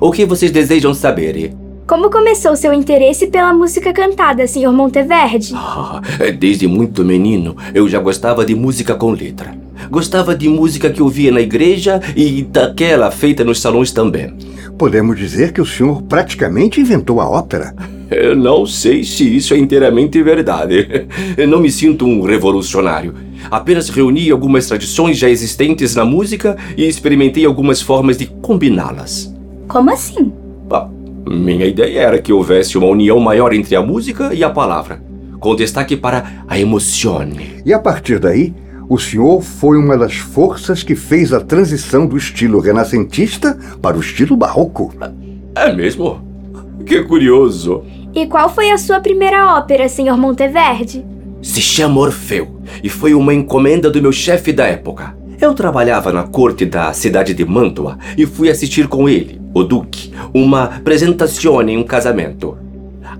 O 0.00 0.10
que 0.10 0.24
vocês 0.24 0.50
desejam 0.50 0.92
saber? 0.92 1.54
Como 1.92 2.10
começou 2.10 2.56
seu 2.56 2.72
interesse 2.72 3.26
pela 3.26 3.52
música 3.52 3.92
cantada, 3.92 4.46
Sr. 4.46 4.72
Monteverde? 4.72 5.52
Ah, 5.54 6.00
desde 6.38 6.66
muito 6.66 7.04
menino, 7.04 7.54
eu 7.74 7.86
já 7.86 7.98
gostava 7.98 8.46
de 8.46 8.54
música 8.54 8.94
com 8.94 9.10
letra. 9.10 9.54
Gostava 9.90 10.34
de 10.34 10.48
música 10.48 10.88
que 10.88 11.02
ouvia 11.02 11.30
na 11.30 11.42
igreja 11.42 12.00
e 12.16 12.44
daquela 12.44 13.10
feita 13.10 13.44
nos 13.44 13.60
salões 13.60 13.92
também. 13.92 14.34
Podemos 14.78 15.18
dizer 15.18 15.52
que 15.52 15.60
o 15.60 15.66
senhor 15.66 16.00
praticamente 16.00 16.80
inventou 16.80 17.20
a 17.20 17.28
ópera. 17.28 17.74
Eu 18.10 18.34
não 18.34 18.64
sei 18.64 19.04
se 19.04 19.36
isso 19.36 19.52
é 19.52 19.58
inteiramente 19.58 20.22
verdade. 20.22 21.06
Eu 21.36 21.46
não 21.46 21.60
me 21.60 21.70
sinto 21.70 22.06
um 22.06 22.22
revolucionário. 22.22 23.14
Apenas 23.50 23.90
reuni 23.90 24.30
algumas 24.30 24.66
tradições 24.66 25.18
já 25.18 25.28
existentes 25.28 25.94
na 25.94 26.06
música 26.06 26.56
e 26.74 26.88
experimentei 26.88 27.44
algumas 27.44 27.82
formas 27.82 28.16
de 28.16 28.24
combiná-las. 28.24 29.30
Como 29.68 29.90
assim? 29.90 30.32
Ah, 30.70 30.88
minha 31.26 31.66
ideia 31.66 32.00
era 32.00 32.18
que 32.20 32.32
houvesse 32.32 32.76
uma 32.76 32.86
união 32.86 33.18
maior 33.20 33.52
entre 33.52 33.76
a 33.76 33.82
música 33.82 34.34
e 34.34 34.42
a 34.42 34.50
palavra, 34.50 35.02
com 35.38 35.54
destaque 35.54 35.96
para 35.96 36.44
a 36.48 36.58
emozione. 36.58 37.62
E 37.64 37.72
a 37.72 37.78
partir 37.78 38.18
daí, 38.18 38.54
o 38.88 38.98
senhor 38.98 39.40
foi 39.40 39.78
uma 39.78 39.96
das 39.96 40.16
forças 40.16 40.82
que 40.82 40.94
fez 40.94 41.32
a 41.32 41.40
transição 41.40 42.06
do 42.06 42.16
estilo 42.16 42.60
renascentista 42.60 43.58
para 43.80 43.96
o 43.96 44.00
estilo 44.00 44.36
barroco. 44.36 44.92
É 45.54 45.72
mesmo? 45.72 46.20
Que 46.84 47.02
curioso. 47.04 47.84
E 48.14 48.26
qual 48.26 48.48
foi 48.52 48.70
a 48.70 48.78
sua 48.78 49.00
primeira 49.00 49.56
ópera, 49.56 49.88
Sr. 49.88 50.16
Monteverde? 50.18 51.04
Se 51.40 51.60
chama 51.60 52.00
Orfeu 52.00 52.60
e 52.82 52.88
foi 52.88 53.14
uma 53.14 53.32
encomenda 53.32 53.90
do 53.90 54.02
meu 54.02 54.12
chefe 54.12 54.52
da 54.52 54.66
época. 54.66 55.16
Eu 55.40 55.54
trabalhava 55.54 56.12
na 56.12 56.24
corte 56.24 56.64
da 56.66 56.92
cidade 56.92 57.34
de 57.34 57.44
Mantua 57.44 57.98
e 58.16 58.26
fui 58.26 58.48
assistir 58.48 58.86
com 58.86 59.08
ele, 59.08 59.41
o 59.54 59.62
Duque, 59.62 60.12
uma 60.32 60.64
apresentação 60.64 61.60
em 61.68 61.76
um 61.76 61.82
casamento. 61.82 62.56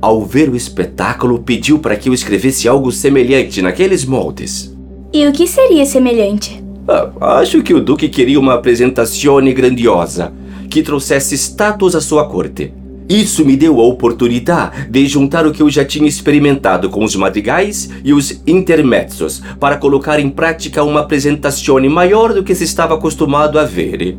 ao 0.00 0.24
ver 0.24 0.48
o 0.48 0.56
espetáculo, 0.56 1.38
pediu 1.38 1.78
para 1.78 1.96
que 1.96 2.08
eu 2.08 2.14
escrevesse 2.14 2.66
algo 2.66 2.90
semelhante 2.90 3.62
naqueles 3.62 4.04
moldes. 4.04 4.74
E 5.12 5.26
o 5.26 5.32
que 5.32 5.46
seria 5.46 5.86
semelhante? 5.86 6.62
Ah, 6.88 7.10
acho 7.38 7.62
que 7.62 7.72
o 7.72 7.80
Duque 7.80 8.08
queria 8.08 8.40
uma 8.40 8.54
apresentação 8.54 9.40
grandiosa, 9.52 10.32
que 10.68 10.82
trouxesse 10.82 11.36
status 11.36 11.94
à 11.94 12.00
sua 12.00 12.26
corte. 12.26 12.72
Isso 13.08 13.44
me 13.44 13.56
deu 13.56 13.78
a 13.78 13.84
oportunidade 13.84 14.88
de 14.88 15.06
juntar 15.06 15.46
o 15.46 15.52
que 15.52 15.62
eu 15.62 15.68
já 15.68 15.84
tinha 15.84 16.08
experimentado 16.08 16.88
com 16.88 17.04
os 17.04 17.14
madrigais 17.14 17.90
e 18.02 18.12
os 18.12 18.42
intermezzos 18.46 19.42
para 19.60 19.76
colocar 19.76 20.18
em 20.18 20.30
prática 20.30 20.82
uma 20.82 21.00
apresentação 21.00 21.78
maior 21.90 22.32
do 22.32 22.42
que 22.42 22.54
se 22.54 22.64
estava 22.64 22.94
acostumado 22.94 23.58
a 23.58 23.64
ver. 23.64 24.16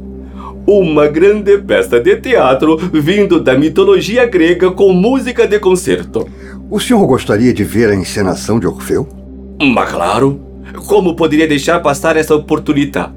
Uma 0.65 1.07
grande 1.07 1.57
peça 1.57 1.99
de 1.99 2.15
teatro 2.15 2.77
vindo 2.93 3.39
da 3.39 3.57
mitologia 3.57 4.25
grega 4.25 4.71
com 4.71 4.93
música 4.93 5.45
de 5.45 5.59
concerto. 5.59 6.27
O 6.69 6.79
senhor 6.79 7.05
gostaria 7.05 7.53
de 7.53 7.63
ver 7.63 7.89
a 7.89 7.95
encenação 7.95 8.59
de 8.59 8.65
Orfeu? 8.65 9.07
Mas 9.61 9.91
claro, 9.91 10.39
como 10.87 11.15
poderia 11.15 11.47
deixar 11.47 11.81
passar 11.81 12.15
essa 12.15 12.33
oportunidade? 12.33 13.11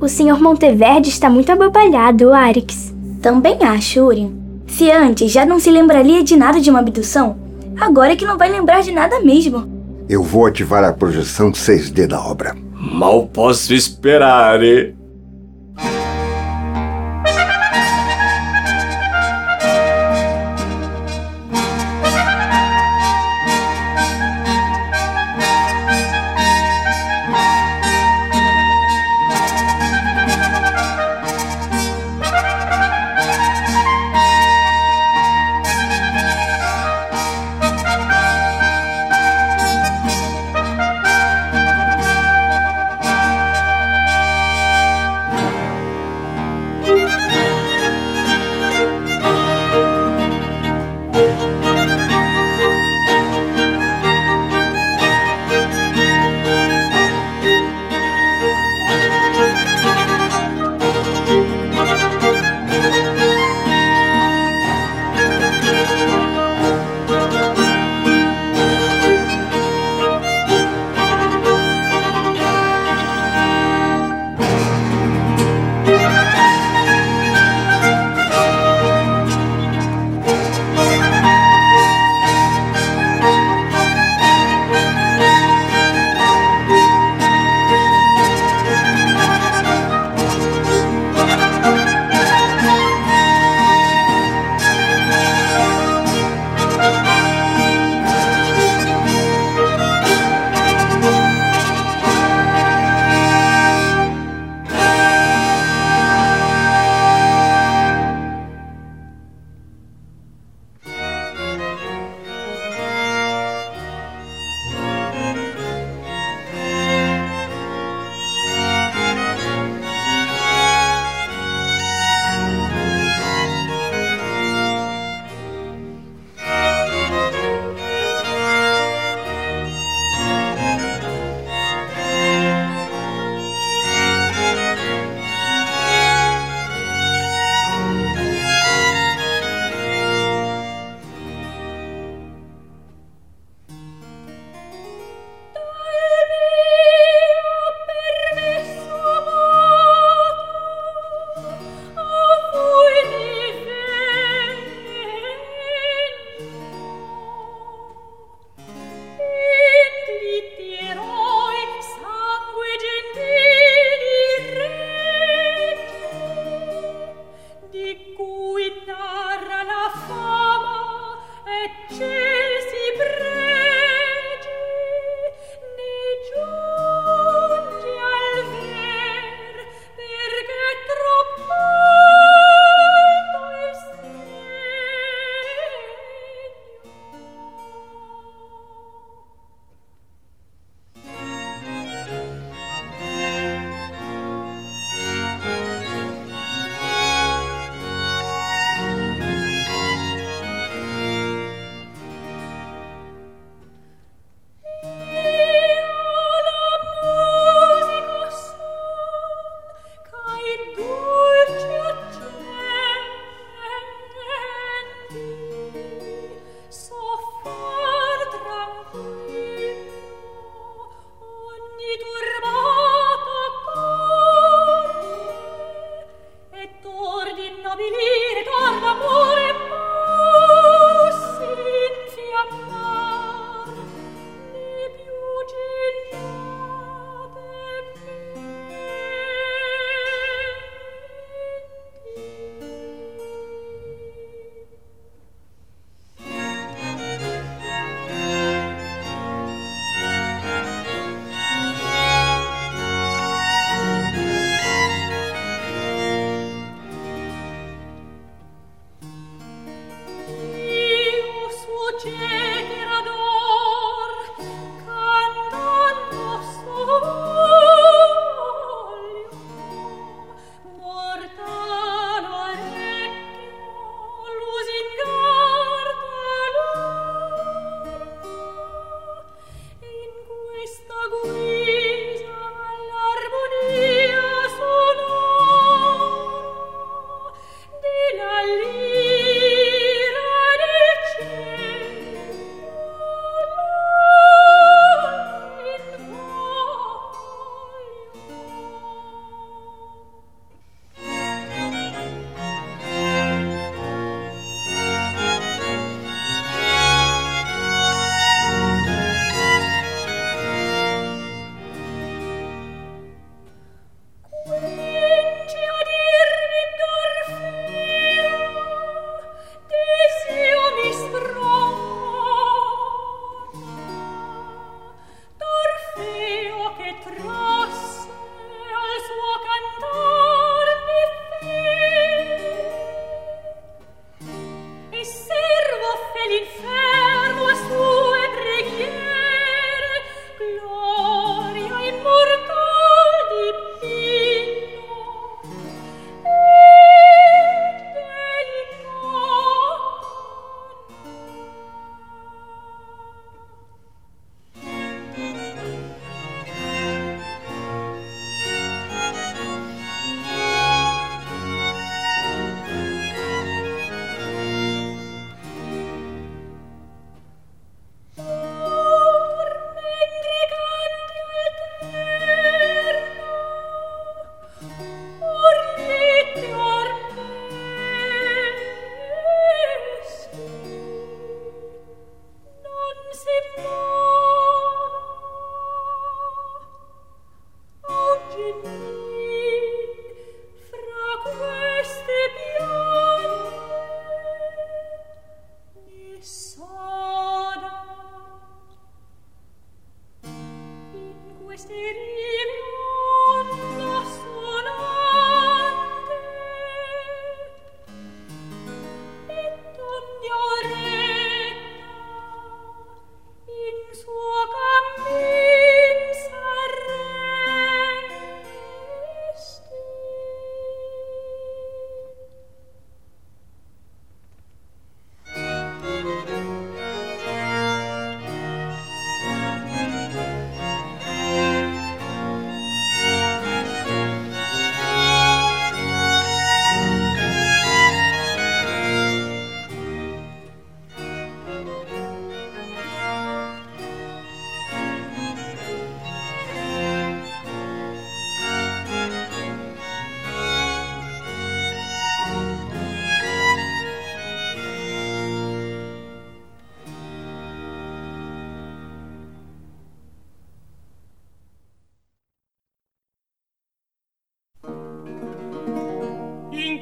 O 0.00 0.08
senhor 0.08 0.40
Monteverde 0.40 1.08
está 1.08 1.28
muito 1.28 1.50
abobalhado, 1.50 2.32
Arix. 2.32 2.94
Também 3.20 3.58
acho, 3.64 4.02
Urien. 4.02 4.32
Se 4.66 4.90
antes 4.90 5.32
já 5.32 5.44
não 5.44 5.58
se 5.58 5.70
lembraria 5.70 6.22
de 6.22 6.36
nada 6.36 6.60
de 6.60 6.70
uma 6.70 6.80
abdução, 6.80 7.36
agora 7.80 8.12
é 8.12 8.16
que 8.16 8.24
não 8.24 8.38
vai 8.38 8.50
lembrar 8.50 8.82
de 8.82 8.92
nada 8.92 9.20
mesmo. 9.20 9.66
Eu 10.08 10.22
vou 10.22 10.46
ativar 10.46 10.84
a 10.84 10.92
projeção 10.92 11.50
6D 11.50 12.06
da 12.06 12.20
obra. 12.20 12.54
Mal 12.72 13.26
posso 13.26 13.74
esperar, 13.74 14.62
hein? 14.62 14.94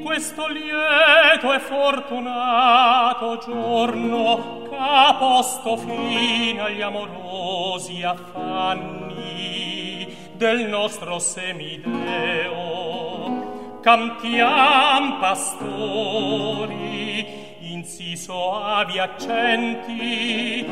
Questo 0.05 0.47
lieto 0.49 1.55
e 1.55 1.59
fortunato 1.61 3.39
giorno 3.39 4.67
che 4.69 4.77
posto 5.19 5.79
fine 5.79 6.61
agli 6.61 6.83
amorosi 6.83 8.03
affanni 8.03 10.07
del 10.35 10.69
nostro 10.69 11.19
semideo. 11.19 12.53
Cantiam 13.81 15.21
pastori 15.21 17.27
in 17.73 17.87
soavi 18.17 18.99
accenti 18.99 20.67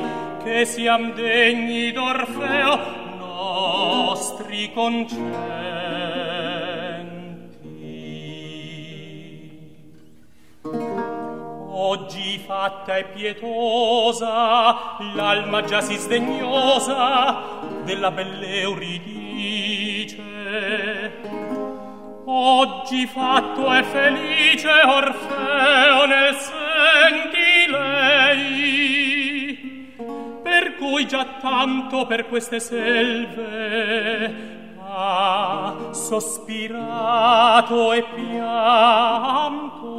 che 0.44 0.66
siam 0.66 1.14
degni 1.14 1.90
d'Orfeo 1.90 2.78
nostri 3.16 4.70
concerti 4.74 5.81
Oggi 11.84 12.38
fatta 12.38 12.96
e 12.96 13.06
pietosa, 13.06 14.94
l'alma 15.14 15.64
già 15.64 15.80
si 15.80 15.96
sdegnosa 15.96 17.42
della 17.82 18.12
belle 18.12 18.60
Euridice. 18.60 20.20
Oggi 22.24 23.04
fatto 23.08 23.74
e 23.74 23.82
felice 23.82 24.70
Orfeo 24.70 26.06
ne 26.06 26.32
senti 26.38 27.68
lei, 27.68 29.56
per 30.40 30.76
cui 30.76 31.04
già 31.08 31.26
tanto 31.40 32.06
per 32.06 32.28
queste 32.28 32.60
selve 32.60 34.34
ha 34.78 35.74
sospirato 35.90 37.92
e 37.92 38.04
pianto. 38.14 39.90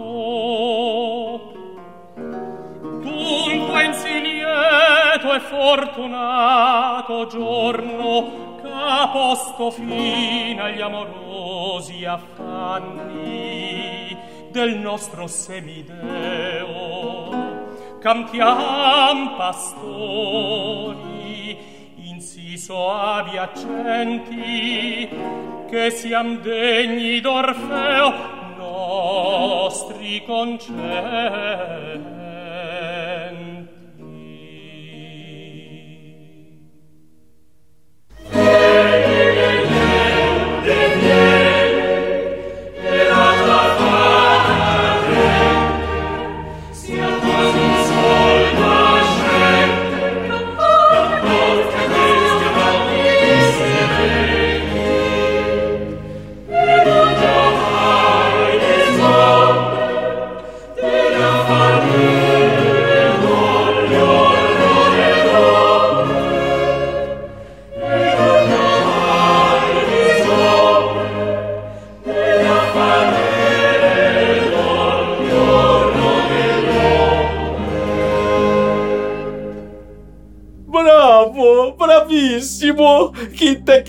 Sì 3.92 4.22
lieto 4.22 5.34
e 5.34 5.40
fortunato 5.42 7.28
giorno 7.28 8.56
Che 8.62 8.70
posto 9.12 9.72
fine 9.72 10.62
agli 10.62 10.80
amorosi 10.80 12.06
affanni 12.06 13.38
Del 14.52 14.78
nostro 14.78 15.28
semideo. 15.28 16.62
Cantiam 18.00 19.36
pastori 19.36 20.32
in 21.98 22.22
sì 22.22 22.58
soavi 22.58 23.38
accenti 23.38 25.10
Che 25.70 25.90
siam 25.92 26.40
degni 26.40 27.20
d'Orfeo 27.20 28.14
nostri 28.58 30.24
concerti 30.26 32.14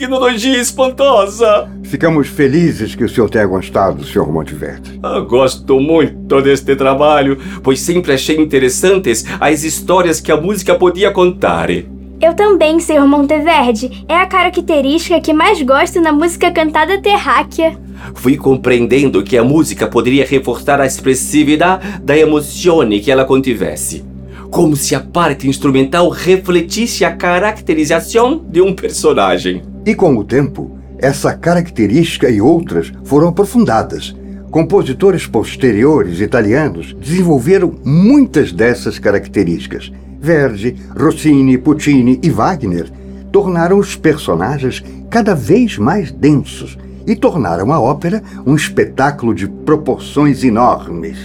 tecnologia 0.05 0.61
espantosa! 0.61 1.67
Ficamos 1.83 2.29
felizes 2.29 2.95
que 2.95 3.05
o 3.05 3.09
senhor 3.09 3.31
tenha 3.31 3.47
gostado, 3.47 4.05
Sr. 4.05 4.31
Monteverde. 4.31 5.01
Ah, 5.03 5.21
gosto 5.21 5.81
muito 5.81 6.43
deste 6.43 6.77
trabalho, 6.77 7.39
pois 7.63 7.81
sempre 7.81 8.13
achei 8.13 8.37
interessantes 8.37 9.25
as 9.41 9.65
histórias 9.65 10.21
que 10.21 10.31
a 10.31 10.37
música 10.37 10.75
podia 10.75 11.11
contar. 11.11 11.71
Eu 11.71 12.35
também, 12.35 12.79
Sr. 12.81 13.07
Monteverde. 13.07 14.05
É 14.07 14.17
a 14.17 14.27
característica 14.27 15.19
que 15.23 15.33
mais 15.33 15.63
gosto 15.63 15.99
na 16.03 16.13
música 16.13 16.51
cantada 16.51 17.01
terráquea. 17.01 17.79
Fui 18.15 18.37
compreendendo 18.37 19.23
que 19.23 19.39
a 19.39 19.45
música 19.45 19.87
poderia 19.87 20.27
reforçar 20.27 20.83
a 20.83 20.87
expressividade 20.87 22.01
da 22.03 22.17
emoção 22.17 22.87
que 22.91 23.11
ela 23.11 23.25
contivesse. 23.25 24.05
como 24.51 24.77
se 24.77 24.95
a 24.95 25.01
parte 25.01 25.49
instrumental 25.49 26.09
refletisse 26.11 27.05
a 27.05 27.11
caracterização 27.11 28.41
de 28.49 28.63
um 28.63 28.73
personagem. 28.73 29.74
E 29.87 29.95
com 29.95 30.17
o 30.17 30.25
tempo, 30.25 30.79
essa 30.99 31.35
característica 31.35 32.31
e 32.31 32.41
outras 32.41 32.91
foram 33.05 33.29
aprofundadas. 33.29 34.15
Compositores 34.51 35.27
posteriores 35.27 36.21
italianos 36.21 36.95
desenvolveram 36.95 37.75
muitas 37.85 38.53
dessas 38.53 38.99
características. 38.99 39.93
Verdi, 40.19 40.77
Rossini, 40.97 41.59
Puccini 41.59 42.19
e 42.23 42.31
Wagner 42.31 42.91
tornaram 43.31 43.79
os 43.79 43.95
personagens 43.95 44.83
cada 45.11 45.35
vez 45.35 45.77
mais 45.77 46.11
densos 46.11 46.79
e 47.07 47.15
tornaram 47.15 47.71
a 47.73 47.79
ópera 47.79 48.23
um 48.47 48.55
espetáculo 48.55 49.35
de 49.35 49.47
proporções 49.47 50.43
enormes. 50.43 51.19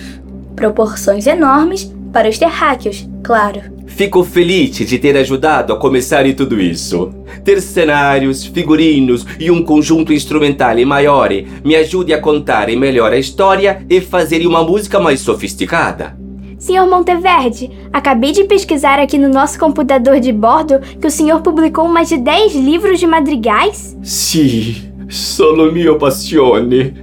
Proporções 0.55 1.25
enormes 1.27 1.93
para 2.11 2.27
os 2.27 2.37
terráqueos, 2.37 3.07
claro. 3.23 3.78
Fico 3.89 4.23
feliz 4.23 4.77
de 4.77 4.97
ter 4.97 5.17
ajudado 5.17 5.73
a 5.73 5.75
começar 5.75 6.25
em 6.25 6.33
tudo 6.33 6.59
isso. 6.59 7.13
Ter 7.43 7.59
cenários, 7.59 8.45
figurinos 8.45 9.25
e 9.39 9.51
um 9.51 9.61
conjunto 9.61 10.13
instrumental 10.13 10.77
maior 10.85 11.29
me 11.65 11.75
ajude 11.75 12.13
a 12.13 12.21
contar 12.21 12.69
melhor 12.69 13.11
a 13.11 13.17
história 13.17 13.85
e 13.89 13.99
fazer 13.99 14.47
uma 14.47 14.63
música 14.63 14.99
mais 14.99 15.19
sofisticada. 15.19 16.17
Senhor 16.57 16.89
Monteverde, 16.89 17.71
acabei 17.91 18.31
de 18.31 18.43
pesquisar 18.43 18.99
aqui 18.99 19.17
no 19.17 19.29
nosso 19.29 19.57
computador 19.57 20.19
de 20.19 20.31
bordo 20.31 20.79
que 20.99 21.07
o 21.07 21.11
senhor 21.11 21.41
publicou 21.41 21.87
mais 21.87 22.09
de 22.09 22.17
10 22.17 22.55
livros 22.55 22.99
de 22.99 23.07
madrigais? 23.07 23.97
Sim, 24.03 24.75
solo 25.09 25.71
mio 25.71 25.97
passione. 25.97 26.93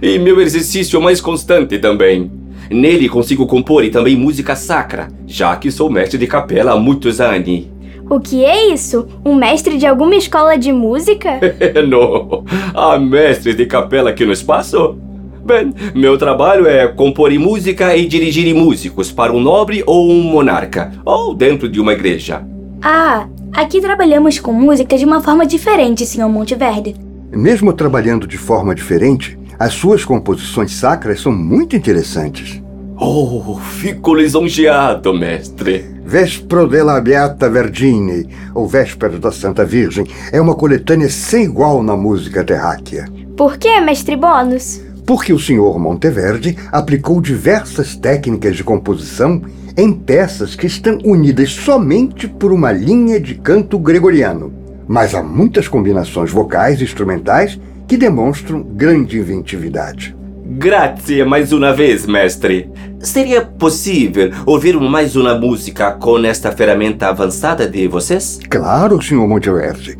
E 0.00 0.18
meu 0.18 0.40
exercício 0.40 1.00
mais 1.00 1.20
constante 1.20 1.78
também. 1.78 2.37
Nele 2.70 3.08
consigo 3.08 3.46
compor 3.46 3.84
e 3.84 3.90
também 3.90 4.16
música 4.16 4.54
sacra, 4.54 5.08
já 5.26 5.56
que 5.56 5.70
sou 5.70 5.90
mestre 5.90 6.18
de 6.18 6.26
capela 6.26 6.72
há 6.72 6.76
muitos 6.76 7.20
anos. 7.20 7.66
O 8.10 8.20
que 8.20 8.44
é 8.44 8.72
isso? 8.72 9.06
Um 9.24 9.34
mestre 9.34 9.76
de 9.76 9.86
alguma 9.86 10.14
escola 10.14 10.56
de 10.56 10.72
música? 10.72 11.40
Não, 11.86 12.44
há 12.74 12.98
mestres 12.98 13.54
de 13.54 13.66
capela 13.66 14.10
aqui 14.10 14.24
no 14.24 14.32
espaço? 14.32 14.96
Bem, 15.44 15.72
meu 15.94 16.18
trabalho 16.18 16.66
é 16.66 16.86
compor 16.88 17.32
música 17.32 17.96
e 17.96 18.06
dirigir 18.06 18.54
músicos 18.54 19.10
para 19.10 19.32
um 19.32 19.40
nobre 19.40 19.82
ou 19.86 20.10
um 20.10 20.22
monarca, 20.22 20.92
ou 21.04 21.34
dentro 21.34 21.68
de 21.68 21.80
uma 21.80 21.92
igreja. 21.92 22.46
Ah, 22.82 23.26
aqui 23.52 23.80
trabalhamos 23.80 24.38
com 24.38 24.52
música 24.52 24.96
de 24.96 25.04
uma 25.04 25.22
forma 25.22 25.46
diferente, 25.46 26.04
Sr. 26.04 26.28
Monteverde. 26.28 26.94
Mesmo 27.30 27.72
trabalhando 27.72 28.26
de 28.26 28.36
forma 28.36 28.74
diferente, 28.74 29.37
as 29.58 29.72
suas 29.72 30.04
composições 30.04 30.72
sacras 30.74 31.20
são 31.20 31.32
muito 31.32 31.74
interessantes. 31.74 32.62
Oh, 33.00 33.58
fico 33.58 34.14
lisonjeado, 34.14 35.12
mestre. 35.12 35.84
Vespro 36.04 36.68
della 36.68 37.00
Beata 37.00 37.50
Vergine, 37.50 38.28
ou 38.54 38.66
Vésperas 38.66 39.20
da 39.20 39.30
Santa 39.30 39.64
Virgem, 39.64 40.06
é 40.32 40.40
uma 40.40 40.54
coletânea 40.54 41.08
sem 41.08 41.44
igual 41.44 41.82
na 41.82 41.96
música 41.96 42.42
terráquea. 42.44 43.06
Por 43.36 43.56
que, 43.56 43.80
mestre 43.80 44.16
Bônus? 44.16 44.80
Porque 45.06 45.32
o 45.32 45.38
Sr. 45.38 45.78
Monteverde 45.78 46.56
aplicou 46.72 47.20
diversas 47.20 47.96
técnicas 47.96 48.56
de 48.56 48.64
composição 48.64 49.42
em 49.76 49.92
peças 49.92 50.56
que 50.56 50.66
estão 50.66 50.98
unidas 51.04 51.50
somente 51.50 52.26
por 52.26 52.52
uma 52.52 52.72
linha 52.72 53.20
de 53.20 53.34
canto 53.36 53.78
gregoriano. 53.78 54.52
Mas 54.88 55.14
há 55.14 55.22
muitas 55.22 55.68
combinações 55.68 56.30
vocais 56.30 56.80
e 56.80 56.84
instrumentais 56.84 57.60
que 57.88 57.96
demonstram 57.96 58.62
grande 58.62 59.18
inventividade. 59.18 60.14
Grazie 60.44 61.24
mais 61.24 61.52
uma 61.52 61.72
vez, 61.72 62.06
mestre. 62.06 62.70
Seria 63.00 63.40
possível 63.42 64.30
ouvir 64.44 64.78
mais 64.78 65.16
uma 65.16 65.34
música 65.34 65.92
com 65.92 66.18
esta 66.18 66.52
ferramenta 66.52 67.08
avançada 67.08 67.66
de 67.66 67.88
vocês? 67.88 68.38
Claro, 68.50 69.00
Sr. 69.00 69.26
Monteverde. 69.26 69.98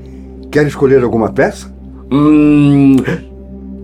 Quer 0.51 0.67
escolher 0.67 1.03
alguma 1.03 1.33
peça? 1.33 1.73
Hum. 2.13 2.97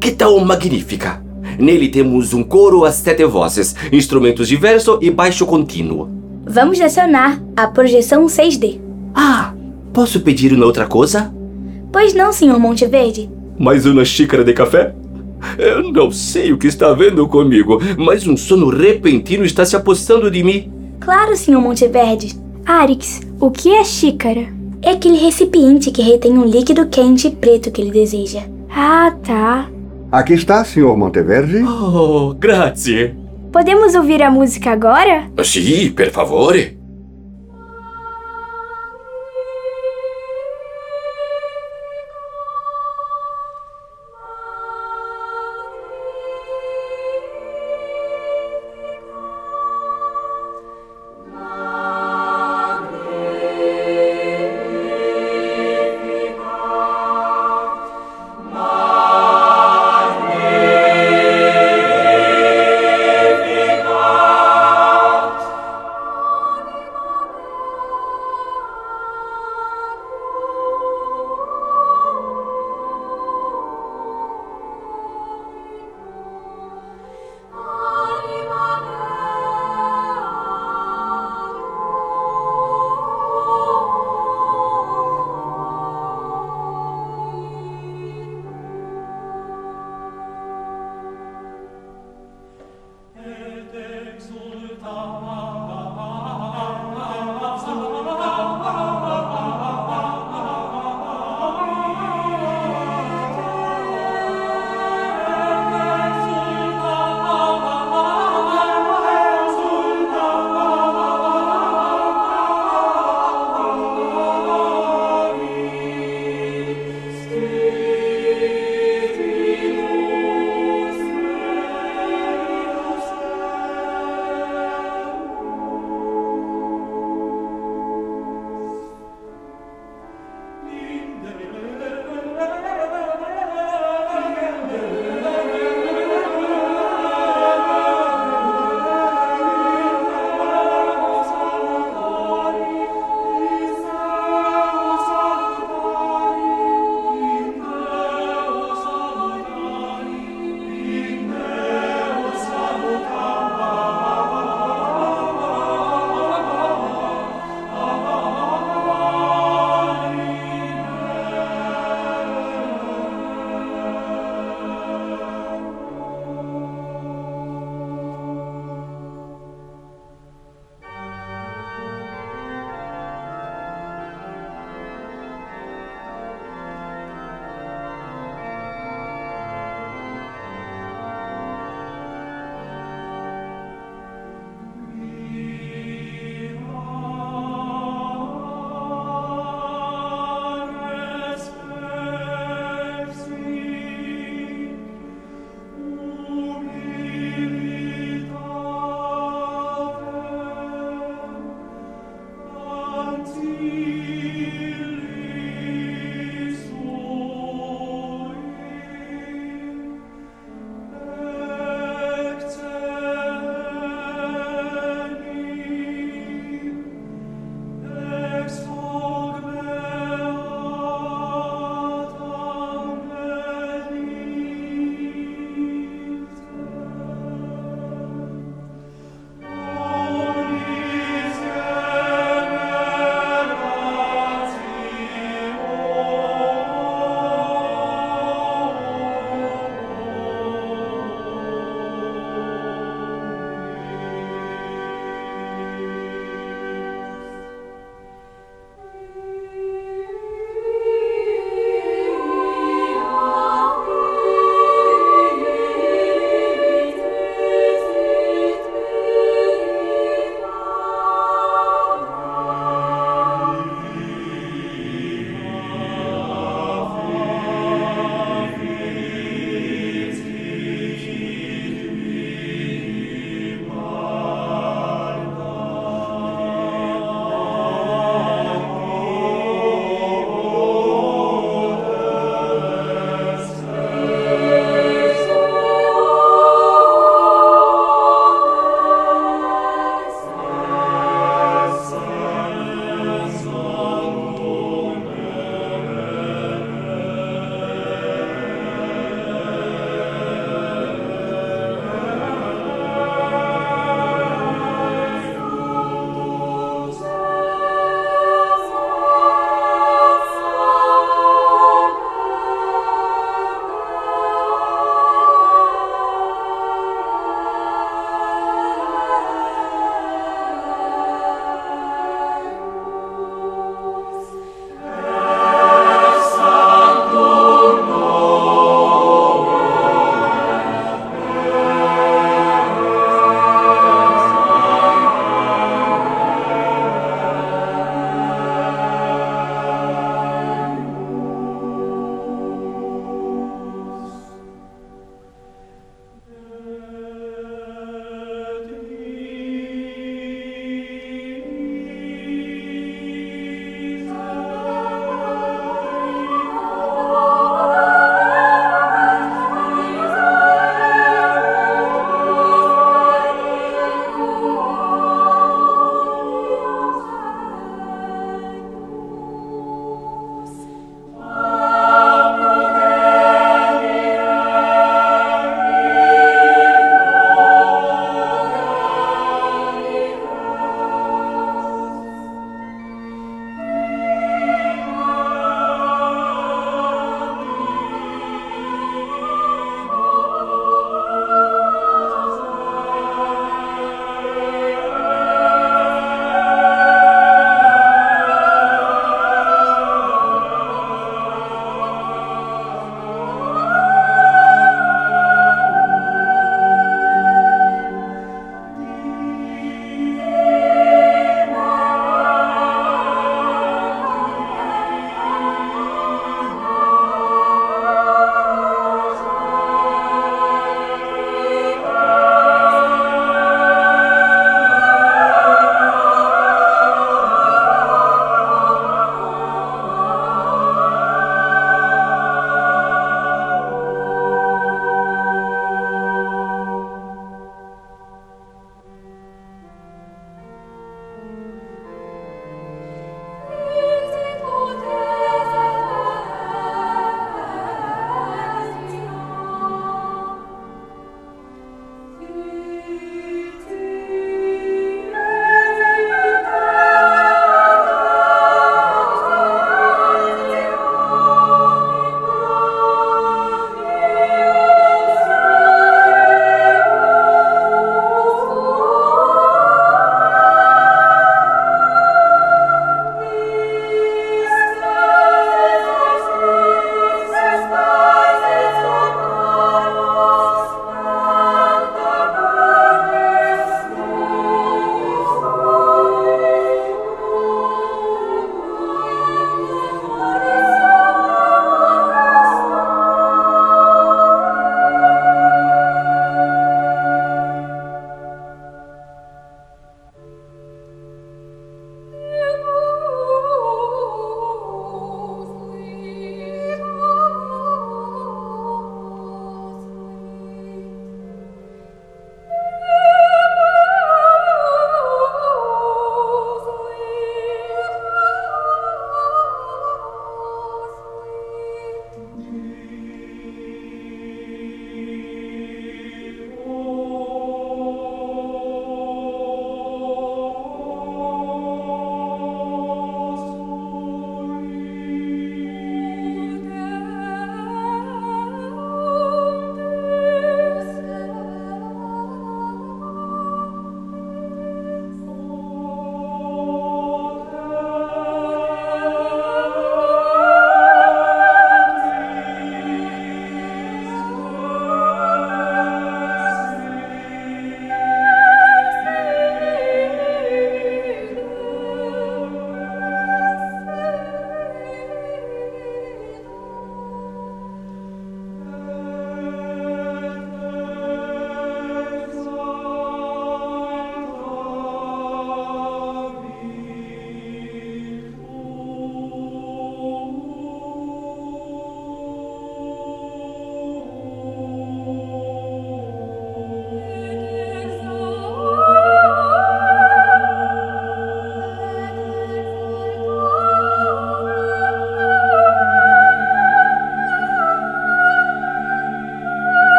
Que 0.00 0.12
tal 0.12 0.38
Magnífica? 0.40 1.22
Nele 1.58 1.88
temos 1.88 2.32
um 2.32 2.42
coro 2.42 2.86
a 2.86 2.92
sete 2.92 3.24
vozes, 3.26 3.76
instrumentos 3.92 4.48
de 4.48 4.56
verso 4.56 4.98
e 5.02 5.10
baixo 5.10 5.44
contínuo. 5.44 6.08
Vamos 6.46 6.80
acionar 6.80 7.42
a 7.54 7.66
projeção 7.66 8.24
6D. 8.24 8.80
Ah, 9.14 9.52
posso 9.92 10.20
pedir 10.20 10.54
uma 10.54 10.64
outra 10.64 10.86
coisa? 10.86 11.34
Pois 11.92 12.14
não, 12.14 12.32
Sr. 12.32 12.58
Monteverde. 12.58 13.39
Mais 13.60 13.84
uma 13.84 14.06
xícara 14.06 14.42
de 14.42 14.54
café? 14.54 14.94
Eu 15.58 15.92
não 15.92 16.10
sei 16.10 16.50
o 16.50 16.56
que 16.56 16.66
está 16.66 16.94
vendo 16.94 17.28
comigo, 17.28 17.78
mas 17.98 18.26
um 18.26 18.34
sono 18.34 18.70
repentino 18.70 19.44
está 19.44 19.66
se 19.66 19.76
apossando 19.76 20.30
de 20.30 20.42
mim. 20.42 20.72
Claro, 20.98 21.36
Sr. 21.36 21.60
Monteverde. 21.60 22.34
Arix, 22.64 23.20
o 23.38 23.50
que 23.50 23.68
é 23.68 23.84
xícara? 23.84 24.46
É 24.80 24.92
aquele 24.92 25.18
recipiente 25.18 25.90
que 25.90 26.00
retém 26.00 26.38
um 26.38 26.46
líquido 26.46 26.88
quente 26.88 27.26
e 27.28 27.30
preto 27.32 27.70
que 27.70 27.82
ele 27.82 27.90
deseja. 27.90 28.44
Ah, 28.74 29.14
tá. 29.22 29.68
Aqui 30.10 30.32
está, 30.32 30.64
Sr. 30.64 30.96
Monteverde. 30.96 31.62
Oh, 31.62 32.32
grazie. 32.32 33.14
Podemos 33.52 33.94
ouvir 33.94 34.22
a 34.22 34.30
música 34.30 34.70
agora? 34.70 35.26
Sim, 35.44 35.90
per 35.90 36.10
favore. 36.10 36.79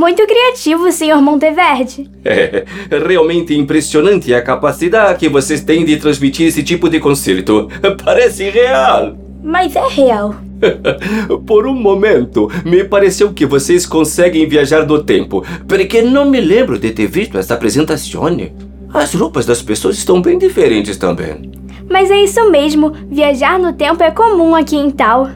Muito 0.00 0.26
criativo, 0.26 0.90
senhor 0.90 1.20
Monteverde. 1.20 2.10
É 2.24 2.64
realmente 3.06 3.54
impressionante 3.54 4.32
a 4.32 4.40
capacidade 4.40 5.18
que 5.18 5.28
vocês 5.28 5.60
têm 5.60 5.84
de 5.84 5.98
transmitir 5.98 6.46
esse 6.46 6.62
tipo 6.62 6.88
de 6.88 6.98
concerto. 6.98 7.68
Parece 8.02 8.48
real. 8.48 9.14
Mas 9.42 9.76
é 9.76 9.86
real. 9.88 10.36
Por 11.46 11.66
um 11.66 11.74
momento, 11.74 12.50
me 12.64 12.82
pareceu 12.82 13.34
que 13.34 13.44
vocês 13.44 13.84
conseguem 13.84 14.48
viajar 14.48 14.86
no 14.86 15.04
tempo, 15.04 15.44
porque 15.68 16.00
não 16.00 16.30
me 16.30 16.40
lembro 16.40 16.78
de 16.78 16.92
ter 16.92 17.06
visto 17.06 17.36
essa 17.36 17.52
apresentação. 17.52 18.24
As 18.94 19.12
roupas 19.12 19.44
das 19.44 19.60
pessoas 19.60 19.98
estão 19.98 20.22
bem 20.22 20.38
diferentes 20.38 20.96
também. 20.96 21.52
Mas 21.90 22.10
é 22.10 22.24
isso 22.24 22.50
mesmo, 22.50 22.90
viajar 23.10 23.58
no 23.58 23.74
tempo 23.74 24.02
é 24.02 24.10
comum 24.10 24.54
aqui 24.54 24.76
em 24.76 24.90
Tal. 24.90 25.28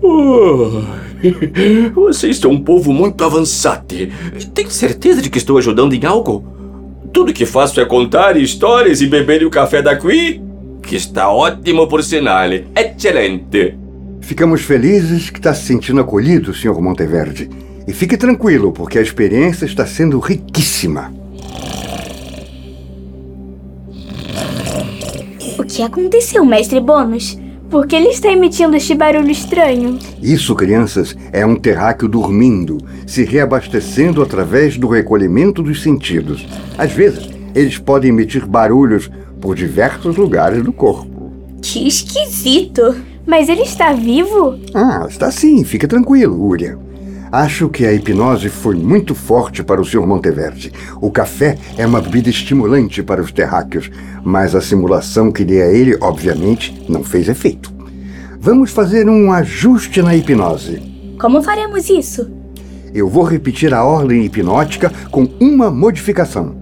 Oh, 0.00 1.07
vocês 1.94 2.36
são 2.38 2.50
um 2.52 2.60
povo 2.60 2.92
muito 2.92 3.22
avançado. 3.24 3.86
Tem 4.54 4.68
certeza 4.70 5.22
de 5.22 5.30
que 5.30 5.38
estou 5.38 5.58
ajudando 5.58 5.94
em 5.94 6.04
algo? 6.04 6.44
Tudo 7.12 7.32
que 7.32 7.46
faço 7.46 7.80
é 7.80 7.84
contar 7.84 8.36
histórias 8.36 9.00
e 9.00 9.06
beber 9.06 9.44
o 9.44 9.50
café 9.50 9.82
da 9.82 9.96
Qui? 9.96 10.42
Que 10.82 10.96
está 10.96 11.30
ótimo 11.30 11.86
por 11.88 12.02
sinal. 12.02 12.48
Excelente. 12.74 13.76
Ficamos 14.20 14.62
felizes 14.62 15.30
que 15.30 15.38
está 15.38 15.54
se 15.54 15.66
sentindo 15.66 16.00
acolhido, 16.00 16.52
Sr. 16.52 16.80
Monteverde. 16.80 17.48
E 17.86 17.92
fique 17.92 18.16
tranquilo, 18.16 18.72
porque 18.72 18.98
a 18.98 19.02
experiência 19.02 19.64
está 19.64 19.86
sendo 19.86 20.18
riquíssima. 20.18 21.12
O 25.58 25.64
que 25.64 25.82
aconteceu, 25.82 26.44
mestre 26.44 26.80
Bônus? 26.80 27.38
Por 27.70 27.86
que 27.86 27.94
ele 27.94 28.08
está 28.08 28.32
emitindo 28.32 28.76
este 28.76 28.94
barulho 28.94 29.30
estranho? 29.30 29.98
Isso, 30.22 30.54
crianças, 30.54 31.14
é 31.32 31.44
um 31.44 31.54
terráqueo 31.54 32.08
dormindo, 32.08 32.78
se 33.06 33.24
reabastecendo 33.24 34.22
através 34.22 34.78
do 34.78 34.88
recolhimento 34.88 35.62
dos 35.62 35.82
sentidos. 35.82 36.46
Às 36.78 36.92
vezes, 36.92 37.28
eles 37.54 37.76
podem 37.76 38.08
emitir 38.08 38.46
barulhos 38.46 39.10
por 39.38 39.54
diversos 39.54 40.16
lugares 40.16 40.64
do 40.64 40.72
corpo. 40.72 41.30
Que 41.60 41.86
esquisito. 41.86 42.96
Mas 43.26 43.50
ele 43.50 43.62
está 43.62 43.92
vivo? 43.92 44.58
Ah, 44.72 45.06
está 45.06 45.30
sim, 45.30 45.62
fica 45.62 45.86
tranquilo, 45.86 46.42
Uriah. 46.42 46.78
Acho 47.30 47.68
que 47.68 47.84
a 47.84 47.92
hipnose 47.92 48.48
foi 48.48 48.74
muito 48.74 49.14
forte 49.14 49.62
para 49.62 49.80
o 49.80 49.84
Sr. 49.84 50.06
Monteverde. 50.06 50.72
O 51.00 51.10
café 51.10 51.58
é 51.76 51.86
uma 51.86 52.00
bebida 52.00 52.30
estimulante 52.30 53.02
para 53.02 53.20
os 53.20 53.30
terráqueos, 53.30 53.90
mas 54.24 54.54
a 54.54 54.62
simulação 54.62 55.30
que 55.30 55.44
dei 55.44 55.60
a 55.60 55.66
ele, 55.66 55.96
obviamente, 56.00 56.86
não 56.88 57.04
fez 57.04 57.28
efeito. 57.28 57.70
Vamos 58.40 58.70
fazer 58.70 59.08
um 59.10 59.30
ajuste 59.30 60.00
na 60.00 60.16
hipnose. 60.16 60.80
Como 61.20 61.42
faremos 61.42 61.90
isso? 61.90 62.30
Eu 62.94 63.08
vou 63.08 63.24
repetir 63.24 63.74
a 63.74 63.84
ordem 63.84 64.24
hipnótica 64.24 64.90
com 65.10 65.28
uma 65.38 65.70
modificação. 65.70 66.56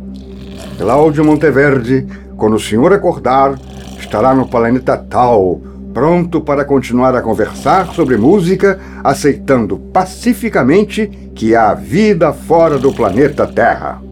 Cláudio 0.76 1.24
Monteverde, 1.24 2.06
quando 2.36 2.54
o 2.54 2.60
senhor 2.60 2.92
acordar, 2.92 3.56
estará 4.00 4.34
no 4.34 4.48
planeta 4.48 4.96
Tal, 4.96 5.60
pronto 5.96 6.42
para 6.42 6.62
continuar 6.62 7.16
a 7.16 7.22
conversar 7.22 7.94
sobre 7.94 8.18
música, 8.18 8.78
aceitando 9.02 9.78
pacificamente 9.78 11.10
que 11.34 11.56
há 11.56 11.72
vida 11.72 12.34
fora 12.34 12.76
do 12.76 12.92
planeta 12.92 13.46
Terra. 13.46 14.02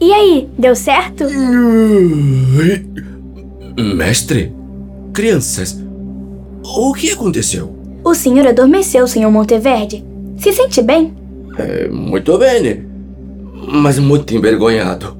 E 0.00 0.12
aí, 0.12 0.48
deu 0.58 0.74
certo? 0.74 1.22
Mestre? 3.78 4.52
Crianças? 5.12 5.80
O 6.64 6.92
que 6.92 7.12
aconteceu? 7.12 7.72
O 8.02 8.16
senhor 8.16 8.48
adormeceu, 8.48 9.06
senhor 9.06 9.30
Monteverde. 9.30 10.04
Se 10.38 10.52
sente 10.52 10.82
bem? 10.82 11.14
É, 11.56 11.88
muito 11.88 12.36
bem, 12.36 12.84
mas 13.68 14.00
muito 14.00 14.34
envergonhado. 14.34 15.16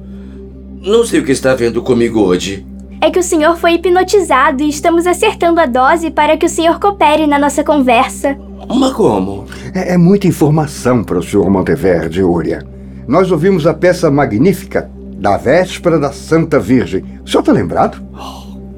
Não 0.81 1.05
sei 1.05 1.21
o 1.21 1.23
que 1.23 1.31
está 1.31 1.55
vendo 1.55 1.81
comigo 1.81 2.19
hoje. 2.19 2.74
É 3.01 3.11
que 3.11 3.19
o 3.19 3.23
senhor 3.23 3.57
foi 3.57 3.73
hipnotizado 3.73 4.63
e 4.63 4.69
estamos 4.69 5.05
acertando 5.05 5.59
a 5.59 5.65
dose 5.65 6.09
para 6.09 6.37
que 6.37 6.45
o 6.45 6.49
senhor 6.49 6.79
coopere 6.79 7.27
na 7.27 7.37
nossa 7.37 7.63
conversa. 7.63 8.37
Mas 8.67 8.93
como? 8.93 9.45
É, 9.73 9.93
é 9.93 9.97
muita 9.97 10.27
informação 10.27 11.03
para 11.03 11.19
o 11.19 11.23
Sr. 11.23 11.49
Monteverde, 11.49 12.23
Uriah. 12.23 12.63
Nós 13.07 13.31
ouvimos 13.31 13.67
a 13.67 13.73
peça 13.73 14.09
magnífica 14.09 14.89
da 15.17 15.37
véspera 15.37 15.99
da 15.99 16.11
Santa 16.11 16.59
Virgem. 16.59 17.03
O 17.23 17.29
senhor 17.29 17.41
está 17.41 17.51
lembrado? 17.51 18.01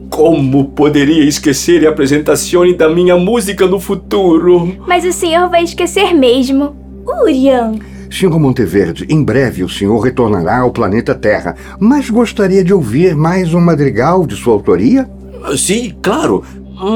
Como 0.09 0.65
poderia 0.69 1.23
esquecer 1.23 1.85
a 1.85 1.91
apresentação 1.91 2.75
da 2.75 2.89
minha 2.89 3.15
música 3.15 3.65
no 3.65 3.79
futuro? 3.79 4.75
Mas 4.85 5.05
o 5.05 5.13
senhor 5.13 5.49
vai 5.49 5.63
esquecer 5.63 6.13
mesmo. 6.13 6.75
Urian. 7.05 7.75
Senhor 8.09 8.39
Monteverde, 8.39 9.05
em 9.09 9.23
breve 9.23 9.63
o 9.63 9.69
senhor 9.69 9.99
retornará 9.99 10.59
ao 10.59 10.71
planeta 10.71 11.13
Terra, 11.13 11.55
mas 11.79 12.09
gostaria 12.09 12.63
de 12.63 12.73
ouvir 12.73 13.15
mais 13.15 13.53
um 13.53 13.59
madrigal 13.59 14.25
de 14.25 14.35
sua 14.35 14.53
autoria? 14.53 15.09
Sim, 15.57 15.95
claro. 16.01 16.43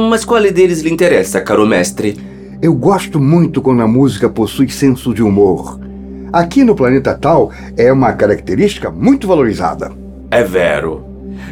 Mas 0.10 0.24
qual 0.24 0.42
deles 0.42 0.82
lhe 0.82 0.92
interessa, 0.92 1.42
caro 1.42 1.66
mestre? 1.66 2.18
Eu 2.62 2.74
gosto 2.74 3.20
muito 3.20 3.62
quando 3.62 3.82
a 3.82 3.88
música 3.88 4.30
possui 4.30 4.70
senso 4.70 5.14
de 5.14 5.24
humor. 5.24 5.80
Aqui 6.32 6.64
no 6.64 6.76
planeta 6.76 7.14
Tal 7.14 7.52
é 7.76 7.92
uma 7.92 8.14
característica 8.14 8.90
muito 8.90 9.28
valorizada. 9.28 9.92
É 10.30 10.44
vero. 10.44 11.04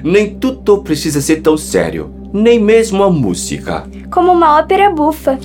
Nem 0.03 0.35
tudo 0.35 0.83
precisa 0.83 1.19
ser 1.19 1.41
tão 1.41 1.57
sério, 1.57 2.11
nem 2.31 2.59
mesmo 2.59 3.03
a 3.03 3.11
música. 3.11 3.83
Como 4.11 4.31
uma 4.31 4.59
ópera 4.59 4.89
bufa. 4.91 5.37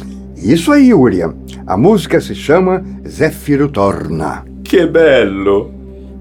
Isso 0.44 0.70
aí, 0.70 0.92
Uriah. 0.92 1.32
A 1.66 1.74
música 1.74 2.20
se 2.20 2.34
chama 2.34 2.84
Zéfiro 3.08 3.66
Torna. 3.66 4.44
Que 4.62 4.84
belo! 4.84 5.72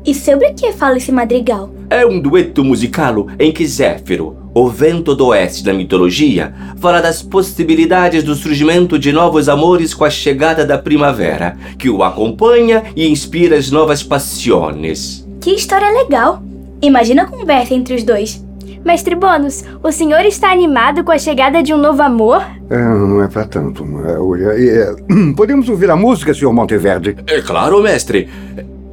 E 0.06 0.16
sobre 0.16 0.48
o 0.48 0.56
que 0.56 0.72
fala 0.72 0.96
esse 0.96 1.12
madrigal? 1.12 1.74
É 1.90 2.06
um 2.06 2.22
dueto 2.22 2.64
musical 2.64 3.28
em 3.38 3.52
que 3.52 3.68
Zéfiro, 3.68 4.38
o 4.54 4.70
vento 4.70 5.14
do 5.14 5.28
oeste 5.28 5.62
da 5.62 5.74
mitologia, 5.74 6.56
fala 6.78 7.02
das 7.02 7.22
possibilidades 7.22 8.24
do 8.24 8.34
surgimento 8.34 8.98
de 8.98 9.12
novos 9.12 9.50
amores 9.50 9.94
com 9.94 10.06
a 10.06 10.10
chegada 10.10 10.66
da 10.66 10.78
primavera, 10.78 11.58
que 11.78 11.90
o 11.90 12.02
acompanha 12.02 12.84
e 12.96 13.06
inspira 13.06 13.58
as 13.58 13.70
novas 13.70 14.02
paixões. 14.02 15.28
Que 15.42 15.52
história 15.52 15.92
legal! 16.02 16.42
Imagina 16.82 17.24
a 17.24 17.28
conversa 17.28 17.74
entre 17.74 17.94
os 17.94 18.04
dois. 18.04 18.42
Mestre 18.84 19.16
Bônus, 19.16 19.64
o 19.82 19.92
senhor 19.94 20.26
está 20.26 20.52
animado 20.52 21.06
com 21.06 21.12
a 21.12 21.18
chegada 21.18 21.64
de 21.64 21.74
um 21.74 21.78
novo 21.78 22.02
amor? 22.02 22.44
É, 22.70 22.78
não 22.78 23.24
é 23.24 23.30
para 23.30 23.46
tanto, 23.46 23.86
é. 24.06 24.66
É, 24.68 24.96
podemos 25.38 25.70
ouvir 25.70 25.90
a 25.90 25.96
música, 25.96 26.34
Sr. 26.34 26.52
Monteverde? 26.52 27.16
É 27.28 27.42
claro, 27.42 27.82
mestre. 27.82 28.28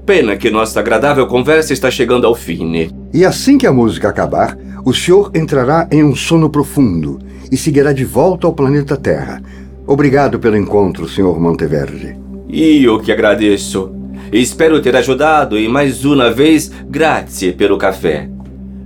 Pena 0.07 0.37
que 0.37 0.49
nossa 0.49 0.79
agradável 0.79 1.27
conversa 1.27 1.73
está 1.73 1.91
chegando 1.91 2.25
ao 2.25 2.37
fim. 2.37 2.89
E 3.13 3.25
assim 3.25 3.59
que 3.59 3.67
a 3.67 3.73
música 3.73 4.09
acabar, 4.09 4.57
o 4.85 4.95
senhor 4.95 5.33
entrará 5.35 5.89
em 5.91 6.05
um 6.05 6.15
sono 6.15 6.49
profundo 6.49 7.19
e 7.51 7.57
seguirá 7.57 7.93
de 7.93 8.05
volta 8.05 8.47
ao 8.47 8.53
planeta 8.53 8.97
Terra. 8.97 9.43
Obrigado 9.87 10.39
pelo 10.39 10.57
encontro, 10.57 11.09
Sr. 11.09 11.39
Monteverde. 11.41 12.17
E 12.49 12.85
eu 12.85 13.01
que 13.01 13.11
agradeço. 13.11 13.93
Espero 14.33 14.81
ter 14.81 14.95
ajudado 14.95 15.59
e 15.59 15.69
mais 15.69 16.05
uma 16.05 16.31
vez, 16.31 16.71
grazie 16.89 17.53
pelo 17.53 17.77
café. 17.77 18.29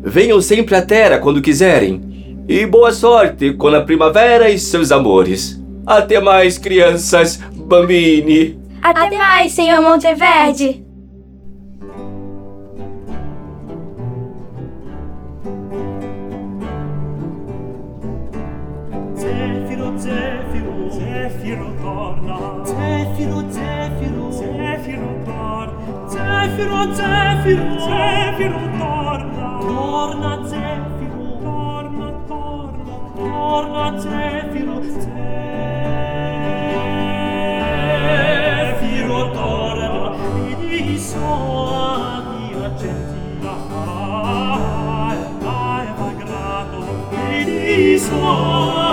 Venham 0.05 0.39
sempre 0.43 0.75
à 0.75 0.83
Terra 0.83 1.19
quando 1.19 1.41
quiserem. 1.41 2.45
E 2.47 2.67
boa 2.67 2.93
sorte 2.93 3.55
com 3.55 3.69
a 3.69 3.81
primavera 3.81 4.51
e 4.51 4.59
seus 4.59 4.93
amores. 4.93 5.59
Até 5.87 6.21
mais, 6.21 6.59
crianças 6.59 7.37
bambini. 7.55 8.59
Até, 8.83 9.01
Até 9.01 9.17
mais, 9.17 9.53
senhor 9.53 9.81
Monteverde. 9.81 10.85
Zefiro, 19.17 19.99
Zefiro, 19.99 20.91
Zefiro 20.91 21.75
torna. 21.81 22.65
Zefiro, 22.67 23.41
Zefiro, 23.51 24.33
Zefiro 24.33 25.05
torna 29.67 30.33
zefiro 30.47 31.25
torna 31.43 32.09
torna 32.29 32.97
torna 33.17 33.85
zefiro 33.99 34.77
zefiro 34.83 35.15
torna 39.33 40.17
di 40.59 40.99
ah, 41.25 42.23
accentila 42.67 43.57
ai 45.09 45.19
vai 45.41 45.87
grado 46.17 46.81
di 47.11 47.99
sogni. 47.99 48.84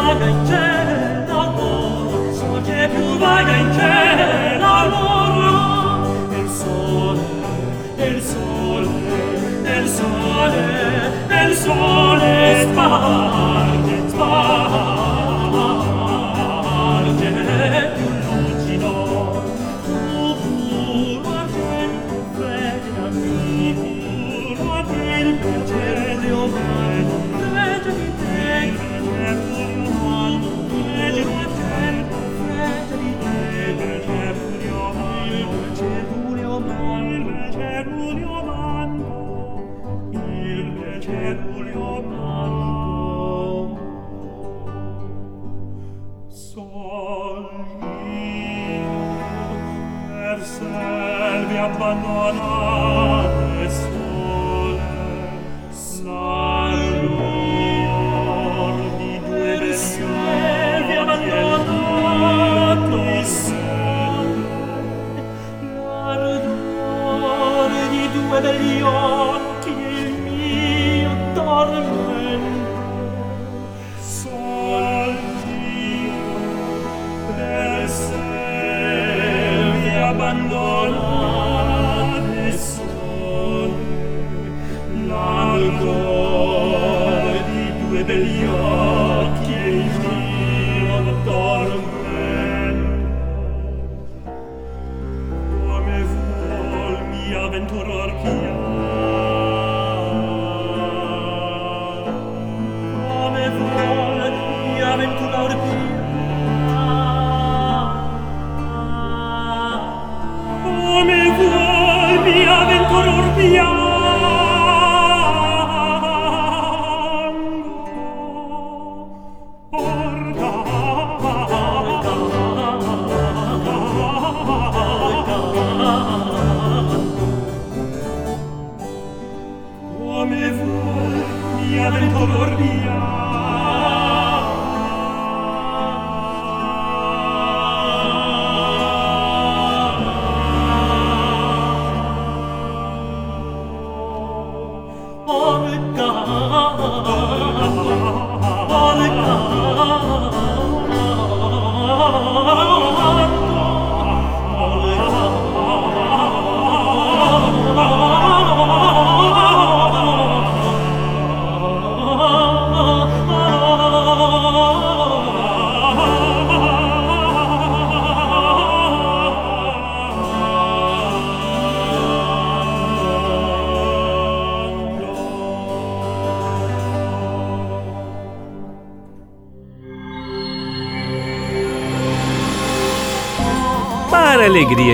vaga 0.00 0.26
in 0.26 0.42
te 0.48 0.66
l'amor 1.28 2.32
sol 2.38 2.62
che 2.62 2.88
più 2.92 3.18
vaga 3.18 3.54
in 3.62 3.70
te 3.76 4.58
l'amor 4.62 5.32
del 6.30 6.48
sole 6.60 7.20
del 7.96 8.22
sole 8.22 8.88
del 9.62 9.86
sole 9.98 10.64
del 11.28 11.54
sole 11.54 12.32
sparge 12.62 13.96
alegria 51.82 52.49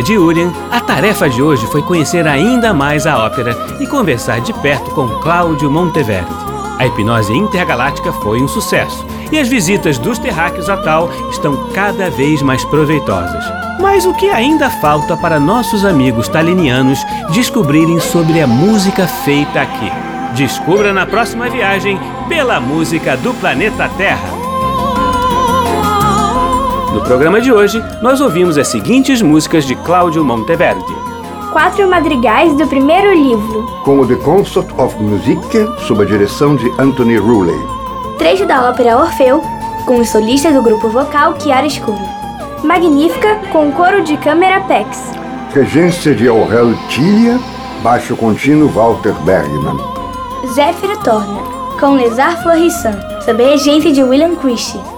de 0.07 0.17
Urien, 0.17 0.53
a 0.71 0.81
tarefa 0.81 1.29
de 1.29 1.43
hoje 1.43 1.67
foi 1.67 1.83
conhecer 1.83 2.29
ainda 2.29 2.73
mais 2.73 3.09
a 3.09 3.19
ópera 3.19 3.57
e 3.81 3.87
conversar 3.89 4.41
de 4.41 4.53
perto 4.53 4.93
com 4.93 5.09
Cláudio 5.21 5.69
Monteverdi. 5.69 6.31
A 6.79 6.87
hipnose 6.87 7.33
intergaláctica 7.33 8.13
foi 8.13 8.41
um 8.41 8.47
sucesso 8.47 9.05
e 9.33 9.39
as 9.39 9.49
visitas 9.49 9.99
dos 9.99 10.17
terráqueos 10.17 10.71
a 10.71 10.77
tal 10.77 11.11
estão 11.29 11.71
cada 11.71 12.09
vez 12.09 12.41
mais 12.41 12.65
proveitosas. 12.67 13.45
Mas 13.81 14.07
o 14.07 14.15
que 14.15 14.29
ainda 14.29 14.71
falta 14.71 15.17
para 15.17 15.41
nossos 15.41 15.85
amigos 15.85 16.29
talinianos 16.29 17.01
descobrirem 17.33 17.99
sobre 17.99 18.41
a 18.41 18.47
música 18.47 19.09
feita 19.09 19.61
aqui? 19.61 19.91
Descubra 20.37 20.93
na 20.93 21.05
próxima 21.05 21.51
viagem 21.51 21.99
pela 22.29 22.61
música 22.61 23.17
do 23.17 23.35
planeta 23.35 23.91
Terra. 23.99 24.36
No 26.97 27.03
programa 27.03 27.43
de 27.43 27.53
hoje, 27.53 27.85
nós 28.01 28.23
ouvimos 28.23 28.57
as 28.57 28.69
seguintes 28.69 29.21
músicas 29.21 29.67
de 29.67 29.75
Cláudio 29.75 30.25
Monteverdi. 30.25 30.97
Quatro 31.53 31.87
madrigais 31.91 32.57
do 32.57 32.67
primeiro 32.67 33.13
livro. 33.13 33.67
Com 33.85 34.01
o 34.01 34.07
The 34.07 34.15
Consort 34.15 34.73
of 34.79 34.97
Musique, 35.03 35.69
sob 35.87 36.03
a 36.03 36.07
direção 36.07 36.57
de 36.57 36.67
Anthony 36.79 37.19
Ruley. 37.19 37.61
Trecho 38.17 38.47
da 38.47 38.71
ópera 38.71 38.97
Orfeu, 38.97 39.43
com 39.85 39.97
os 39.99 40.09
solistas 40.09 40.55
do 40.55 40.63
grupo 40.63 40.89
vocal 40.89 41.39
Chiaroscuro. 41.39 42.01
Magnífica, 42.65 43.43
com 43.53 43.71
coro 43.73 44.03
de 44.03 44.17
câmera 44.17 44.63
Pex. 44.63 45.13
Regência 45.53 46.15
de 46.15 46.27
Aurel 46.27 46.75
Tilia, 46.89 47.39
baixo 47.83 48.17
contínuo 48.17 48.71
Walter 48.71 49.13
Bergman. 49.21 49.77
Zéfiro 50.47 50.99
Torna, 51.01 51.43
com 51.79 51.95
Les 51.95 52.19
Arts 52.19 52.43
Florissants, 52.43 53.05
sob 53.23 53.45
a 53.45 53.49
regência 53.49 53.93
de 53.93 54.03
William 54.03 54.35
Christie. 54.37 54.96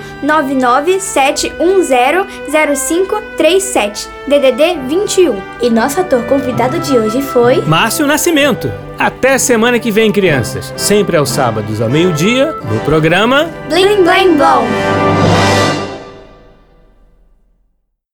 997100537, 1.60 4.08
DDD 4.28 4.80
21. 4.88 5.39
E 5.62 5.70
nosso 5.70 6.01
ator 6.01 6.24
convidado 6.26 6.80
de 6.80 6.97
hoje 6.97 7.22
foi 7.22 7.62
Márcio 7.62 8.08
Nascimento. 8.08 8.72
Até 8.97 9.38
semana 9.38 9.78
que 9.80 9.91
vem, 9.91 10.12
crianças. 10.12 10.74
Sempre 10.78 11.18
aos 11.18 11.30
sábados 11.30 11.82
ao 11.82 11.89
meio-dia, 11.89 12.56
no 12.72 12.80
programa 12.82 13.49
Blim 13.70 14.04
Blim 14.04 14.38
Blom! 14.38 15.42